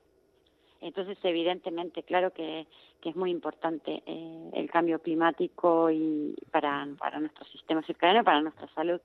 [0.82, 2.66] Entonces, evidentemente, claro que,
[3.02, 8.42] que es muy importante eh, el cambio climático y para, para nuestro sistema circadiano, para
[8.42, 9.00] nuestra salud.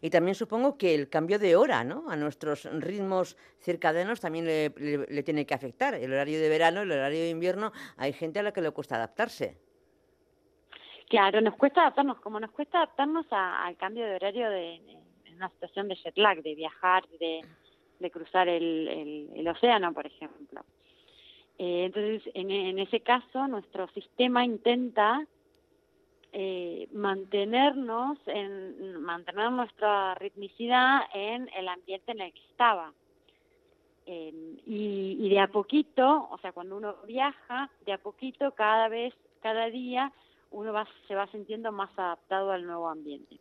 [0.00, 2.10] Y también supongo que el cambio de hora, ¿no?
[2.10, 4.70] A nuestros ritmos circadianos también le,
[5.22, 5.94] tiene que afectar.
[5.94, 8.96] El horario de verano, el horario de invierno, hay gente a la que le cuesta
[8.96, 9.56] adaptarse.
[11.08, 14.80] Claro, nos cuesta adaptarnos, como nos cuesta adaptarnos a- al cambio de horario de,
[15.34, 20.64] una situación de jet lag, de viajar, de, cruzar el océano, por ejemplo.
[21.58, 25.26] Eh, entonces, en, en ese caso, nuestro sistema intenta
[26.32, 32.92] eh, mantenernos, en, mantener nuestra ritmicidad en el ambiente en el que estaba.
[34.06, 39.12] Y, y de a poquito, o sea, cuando uno viaja, de a poquito, cada vez,
[39.42, 40.12] cada día,
[40.50, 43.38] uno va, se va sintiendo más adaptado al nuevo ambiente.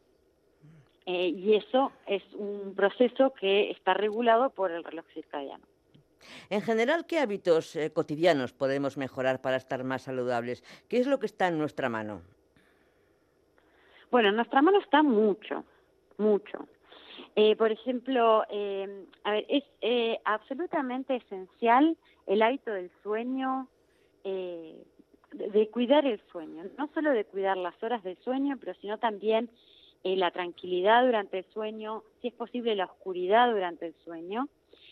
[1.06, 5.66] Eh, y eso es un proceso que está regulado por el reloj circadiano.
[6.50, 10.64] En general, ¿qué hábitos eh, cotidianos podemos mejorar para estar más saludables?
[10.90, 12.22] ¿Qué es lo que está en nuestra mano?
[14.12, 15.64] Bueno, en nuestra mano está mucho,
[16.18, 16.68] mucho.
[17.36, 23.68] Eh, por ejemplo, eh, a ver, es eh, absolutamente esencial el hábito del sueño,
[24.24, 24.84] eh,
[25.34, 28.98] de, de cuidar el sueño, no solo de cuidar las horas del sueño, pero sino
[28.98, 29.50] también
[30.04, 34.48] eh, la tranquilidad durante el sueño, si es posible la oscuridad durante el sueño.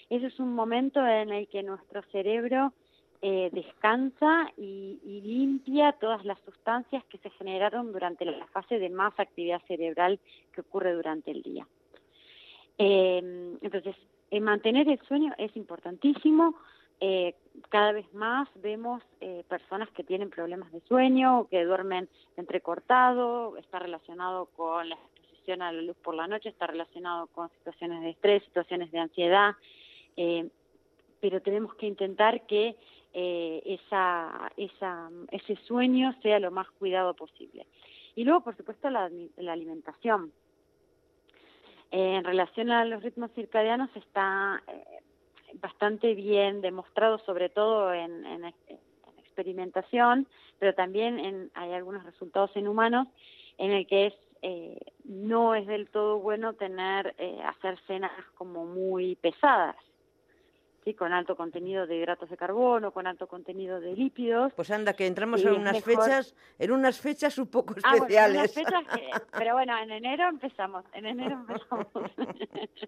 [0.09, 2.73] Ese es un momento en el que nuestro cerebro
[3.21, 8.89] eh, descansa y, y limpia todas las sustancias que se generaron durante la fase de
[8.89, 10.19] más actividad cerebral
[10.53, 11.67] que ocurre durante el día.
[12.77, 13.95] Eh, entonces,
[14.31, 16.55] eh, mantener el sueño es importantísimo.
[16.99, 17.35] Eh,
[17.69, 23.79] cada vez más vemos eh, personas que tienen problemas de sueño, que duermen entrecortado, está
[23.79, 28.09] relacionado con la exposición a la luz por la noche, está relacionado con situaciones de
[28.11, 29.55] estrés, situaciones de ansiedad,
[31.21, 32.75] pero tenemos que intentar que
[33.15, 37.65] eh, esa, esa, ese sueño sea lo más cuidado posible.
[38.13, 40.33] Y luego, por supuesto, la, la alimentación.
[41.91, 44.83] Eh, en relación a los ritmos circadianos está eh,
[45.61, 48.53] bastante bien demostrado, sobre todo en, en, en
[49.19, 50.27] experimentación,
[50.59, 53.07] pero también en, hay algunos resultados en humanos
[53.57, 58.65] en el que es eh, no es del todo bueno tener eh, hacer cenas como
[58.65, 59.77] muy pesadas,
[60.85, 64.53] sí, con alto contenido de hidratos de carbono, con alto contenido de lípidos.
[64.53, 68.05] Pues anda, que entramos en unas mejor- fechas, en unas fechas un poco Ah, bueno,
[68.07, 68.53] en unas especiales.
[68.53, 69.09] fechas que-
[69.43, 71.87] pero bueno, en enero empezamos, en enero empezamos.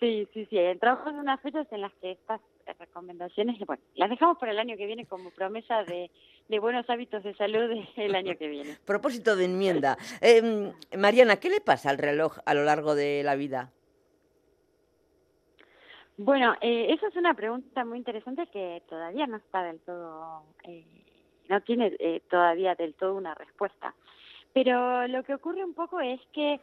[0.00, 2.40] sí, sí, sí, entramos en unas fechas en las que estas
[2.78, 6.10] recomendaciones, bueno, las dejamos para el año que viene como promesa de,
[6.48, 8.76] de buenos hábitos de salud el año que viene.
[8.84, 9.96] Propósito de enmienda.
[10.20, 13.70] Eh, Mariana, ¿qué le pasa al reloj a lo largo de la vida?
[16.18, 20.84] Bueno, eh, esa es una pregunta muy interesante que todavía no está del todo, eh,
[21.48, 23.94] no tiene eh, todavía del todo una respuesta.
[24.54, 26.58] Pero lo que ocurre un poco es que,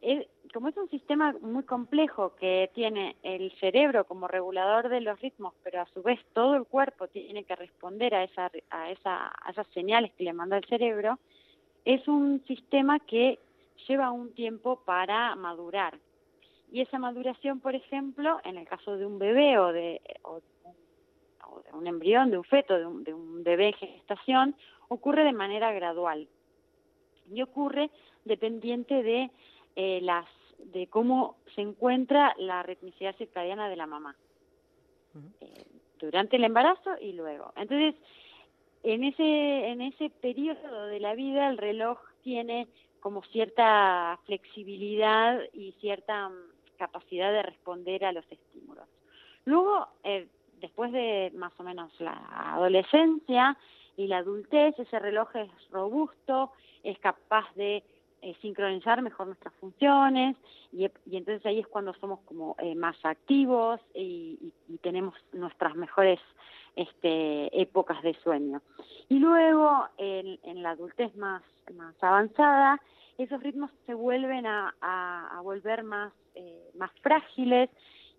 [0.00, 5.20] eh, como es un sistema muy complejo que tiene el cerebro como regulador de los
[5.20, 9.32] ritmos, pero a su vez todo el cuerpo tiene que responder a, esa, a, esa,
[9.42, 11.18] a esas señales que le manda el cerebro,
[11.84, 13.40] es un sistema que
[13.88, 15.98] lleva un tiempo para madurar.
[16.74, 20.46] Y esa maduración, por ejemplo, en el caso de un bebé o de, o de
[20.64, 20.74] un,
[21.44, 24.56] o de un embrión, de un feto, de un, de un bebé en gestación,
[24.88, 26.26] ocurre de manera gradual.
[27.32, 27.90] Y ocurre
[28.24, 29.30] dependiente de
[29.76, 30.26] eh, las
[30.58, 34.16] de cómo se encuentra la ritmicidad circadiana de la mamá
[35.42, 35.66] eh,
[36.00, 37.52] durante el embarazo y luego.
[37.54, 37.94] Entonces,
[38.82, 42.66] en ese en ese periodo de la vida el reloj tiene
[42.98, 48.88] como cierta flexibilidad y cierta mm, capacidad de responder a los estímulos.
[49.44, 50.28] Luego, eh,
[50.60, 52.18] después de más o menos la
[52.54, 53.56] adolescencia
[53.96, 56.52] y la adultez, ese reloj es robusto,
[56.82, 57.82] es capaz de
[58.22, 60.36] eh, sincronizar mejor nuestras funciones
[60.72, 66.20] y, entonces ahí es cuando somos como eh, más activos y, tenemos nuestras mejores
[66.74, 68.60] este, épocas de sueño.
[69.08, 71.42] Y luego, en, la adultez más
[72.00, 72.80] avanzada,
[73.18, 77.70] esos ritmos se vuelven a, volver más, eh, más frágiles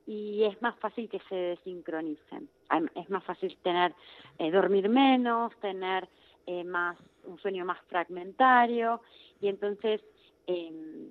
[0.06, 2.50] y es más fácil que se desincronicen.
[2.96, 3.94] Es más fácil tener,
[4.38, 6.08] eh, dormir menos, tener
[6.46, 9.02] eh, más un sueño más fragmentario
[9.42, 10.02] y entonces
[10.48, 11.10] eh,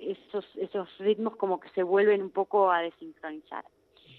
[0.00, 3.64] esos, esos ritmos como que se vuelven un poco a desincronizar.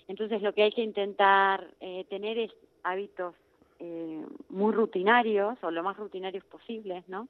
[0.08, 2.52] Entonces lo que hay que intentar eh, tener es
[2.84, 3.36] hábitos
[3.80, 7.28] eh, muy rutinarios o lo más rutinarios posibles, ¿no?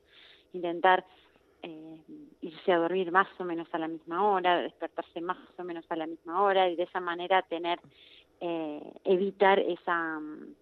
[0.54, 1.06] Intentar
[1.64, 1.98] eh,
[2.42, 5.96] irse a dormir más o menos a la misma hora, despertarse más o menos a
[5.96, 7.80] la misma hora y de esa manera tener,
[8.40, 10.56] eh, evitar esa, mm,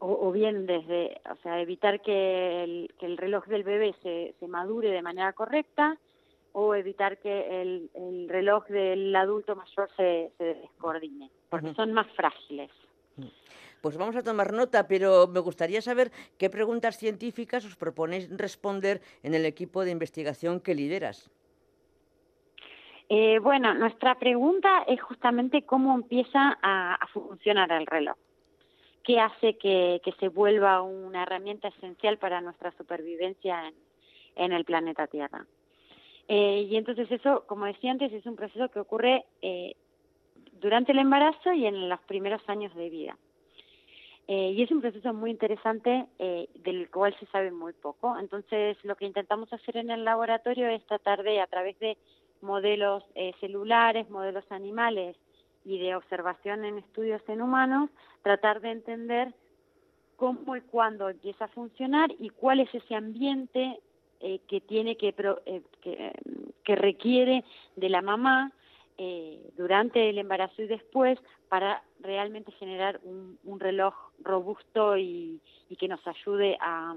[0.00, 4.34] o, o bien desde, o sea, evitar que el, que el reloj del bebé se,
[4.38, 5.98] se madure de manera correcta
[6.52, 12.08] o evitar que el, el reloj del adulto mayor se, se descoordine, porque son más
[12.12, 12.70] frágiles.
[13.80, 19.00] Pues vamos a tomar nota, pero me gustaría saber qué preguntas científicas os proponéis responder
[19.22, 21.30] en el equipo de investigación que lideras.
[23.08, 28.16] Eh, bueno, nuestra pregunta es justamente cómo empieza a, funcionar el reloj.
[29.02, 33.74] ¿Qué hace que, que se vuelva una herramienta esencial para nuestra supervivencia en,
[34.36, 35.44] en el planeta Tierra?
[36.32, 39.74] Eh, y entonces eso, como decía antes, es un proceso que ocurre eh,
[40.60, 43.18] durante el embarazo y en los primeros años de vida.
[44.32, 48.16] Eh, y es un proceso muy interesante eh, del cual se sabe muy poco.
[48.16, 51.98] Entonces, lo que intentamos hacer en el laboratorio es tratar de, a través de
[52.40, 55.16] modelos eh, celulares, modelos animales
[55.64, 57.90] y de observación en estudios en humanos,
[58.22, 59.34] tratar de entender
[60.14, 63.80] cómo y cuándo empieza a funcionar y cuál es ese ambiente
[64.20, 65.12] eh, que tiene que,
[65.46, 66.12] eh, que,
[66.62, 67.42] que requiere
[67.74, 68.52] de la mamá
[69.02, 75.40] eh, durante el embarazo y después para realmente generar un, un reloj robusto y,
[75.70, 76.94] y que nos ayude a,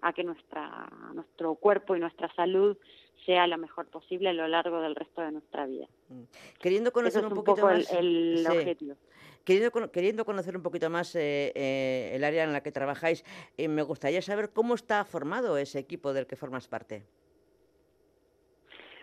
[0.00, 2.76] a que nuestra, nuestro cuerpo y nuestra salud
[3.26, 5.88] sea lo mejor posible a lo largo del resto de nuestra vida.
[6.60, 8.56] Queriendo conocer es un un poquito poco más el sí.
[8.56, 8.94] objetivo.
[9.44, 13.24] Queriendo, queriendo conocer un poquito más eh, eh, el área en la que trabajáis,
[13.56, 17.02] eh, me gustaría saber cómo está formado ese equipo del que formas parte.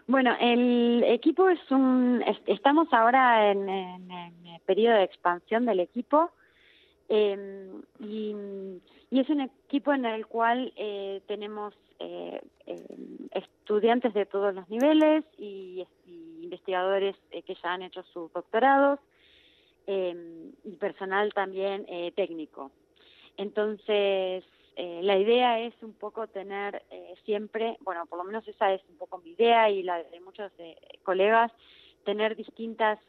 [0.08, 2.24] Bueno, el equipo es un.
[2.26, 6.32] es- Estamos ahora en, el periodo de expansión del equipo
[7.10, 8.36] eh, y,
[9.12, 12.86] es un equipo en el cual eh, tenemos eh, eh,
[13.32, 19.00] estudiantes de todos los niveles y, y investigadores eh, que ya han hecho sus doctorados
[19.88, 22.72] eh, y personal también eh, técnico.
[23.38, 24.44] Entonces,
[24.78, 28.82] eh, la idea es un poco tener eh, siempre, bueno, por lo menos esa es
[28.90, 31.52] un poco mi idea y la de muchos eh, colegas,
[32.06, 33.00] tener distintas,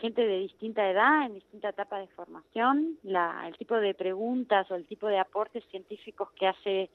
[0.00, 4.74] gente de distinta edad, en distinta etapa de formación, la, el tipo de preguntas o
[4.74, 6.90] el tipo de aportes científicos que hace, eh,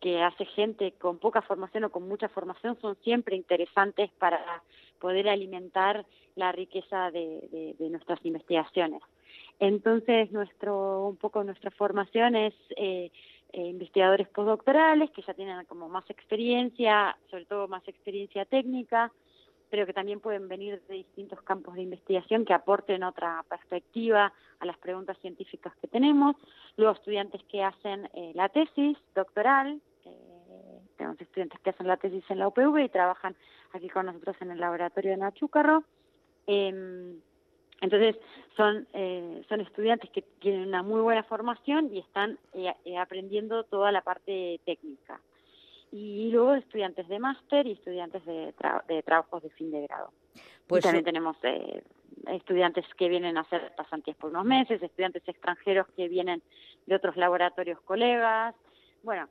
[0.00, 4.62] que hace gente con poca formación o con mucha formación son siempre interesantes para
[5.00, 6.06] poder alimentar
[6.36, 9.02] la riqueza de, de- de nuestras investigaciones.
[9.58, 13.10] Entonces, nuestro, un poco nuestra formación es eh,
[13.52, 19.12] eh, investigadores postdoctorales que ya tienen como más experiencia, sobre todo más experiencia técnica,
[19.70, 24.66] pero que también pueden venir de distintos campos de investigación que aporten otra perspectiva a
[24.66, 26.36] las preguntas científicas que tenemos.
[26.76, 32.24] Luego estudiantes que hacen eh, la tesis doctoral, eh, tenemos estudiantes que hacen la tesis
[32.28, 33.36] en la UPV y trabajan
[33.72, 35.84] aquí con nosotros en el laboratorio de Nachúcarro.
[36.46, 37.20] Em,
[37.80, 38.16] entonces,
[38.56, 43.64] son, eh, son estudiantes que tienen una muy buena formación y están eh, eh, aprendiendo
[43.64, 45.20] toda la parte técnica.
[45.92, 50.10] Y luego estudiantes de máster y estudiantes de, tra- de trabajos de fin de grado.
[50.66, 51.82] Pues y también so- tenemos eh,
[52.28, 56.42] estudiantes que vienen a hacer pasantías por unos meses, estudiantes extranjeros que vienen
[56.86, 58.54] de otros laboratorios colegas.
[59.02, 59.28] Bueno,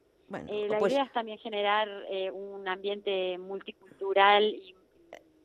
[0.47, 4.74] eh, la pues- idea es también generar eh, un ambiente multicultural y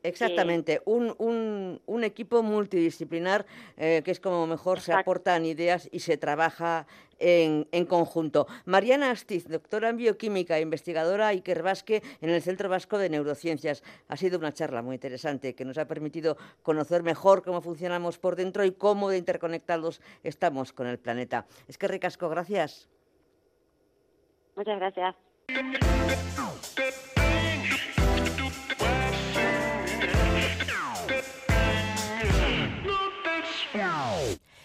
[0.02, 3.44] Exactamente, un, un, un equipo multidisciplinar
[3.76, 6.86] eh, que es como mejor se aportan ideas y se trabaja
[7.18, 8.46] en, en conjunto.
[8.64, 13.82] Mariana Astiz, doctora en bioquímica e investigadora Iker Vasque en el Centro Vasco de Neurociencias.
[14.08, 18.36] Ha sido una charla muy interesante que nos ha permitido conocer mejor cómo funcionamos por
[18.36, 21.46] dentro y cómo de interconectados estamos con el planeta.
[21.68, 22.88] Es que ricasco, gracias.
[24.56, 25.14] muchas gracias.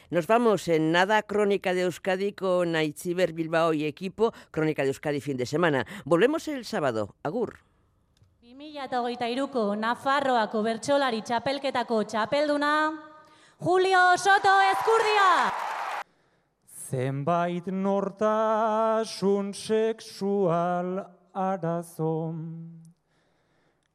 [0.10, 5.22] Nos vamos en nada Crónica de Euskadi con Aitziber Bilbao y equipo Crónica de Euskadi
[5.22, 5.86] fin de semana.
[6.06, 7.16] Volvemos el sábado.
[7.24, 7.60] Agur.
[8.46, 12.72] 2023ko Nafarroako bertsolari txapelketako txapelduna
[13.60, 15.52] Julio Soto Ezkurdia!
[16.90, 21.00] Zenbait nortasun sexual
[21.34, 22.34] arazo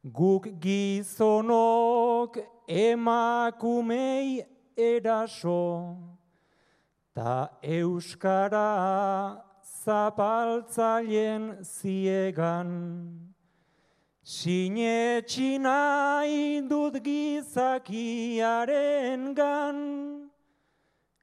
[0.03, 2.37] Guk gizonok
[2.67, 4.41] emakumei
[4.81, 5.61] eraso
[7.13, 9.43] Ta euskara
[9.83, 12.69] zapaltzaileen ziegan
[14.23, 18.03] Sinetxi nahi dut gizakiaren
[19.35, 20.29] gan,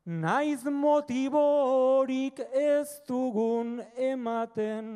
[0.04, 4.86] naiz motiborik ez dugun ematen.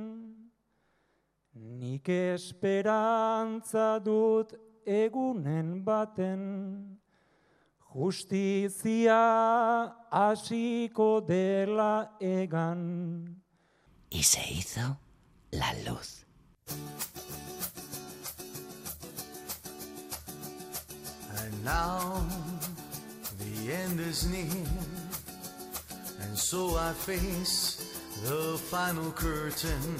[1.54, 4.52] Nik esperantza dut
[4.84, 6.98] egunen baten,
[7.94, 13.42] justizia hasiko dela egan.
[14.10, 14.98] Y se hizo
[15.52, 16.24] la luz.
[21.38, 22.24] And now
[23.38, 24.66] the end is near,
[26.20, 29.96] and so I face the final curtain.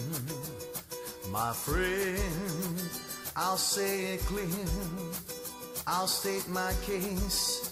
[1.31, 2.21] My friend,
[3.35, 4.67] I'll say it clear,
[5.87, 7.72] I'll state my case,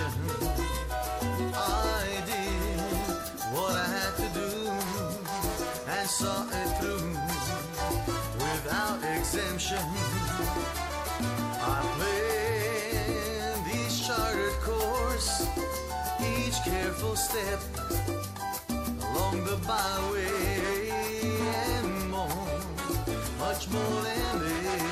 [0.00, 1.52] mention.
[1.54, 2.80] I did
[3.52, 4.50] what I had to do
[5.88, 7.12] and saw it through
[8.38, 9.84] without exemption.
[11.62, 15.46] I planned each chartered course,
[16.20, 17.60] each careful step
[18.68, 20.90] along the byway
[21.66, 22.48] and more,
[23.38, 24.89] much more than this.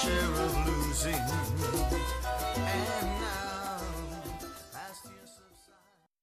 [0.00, 2.23] Share of losing.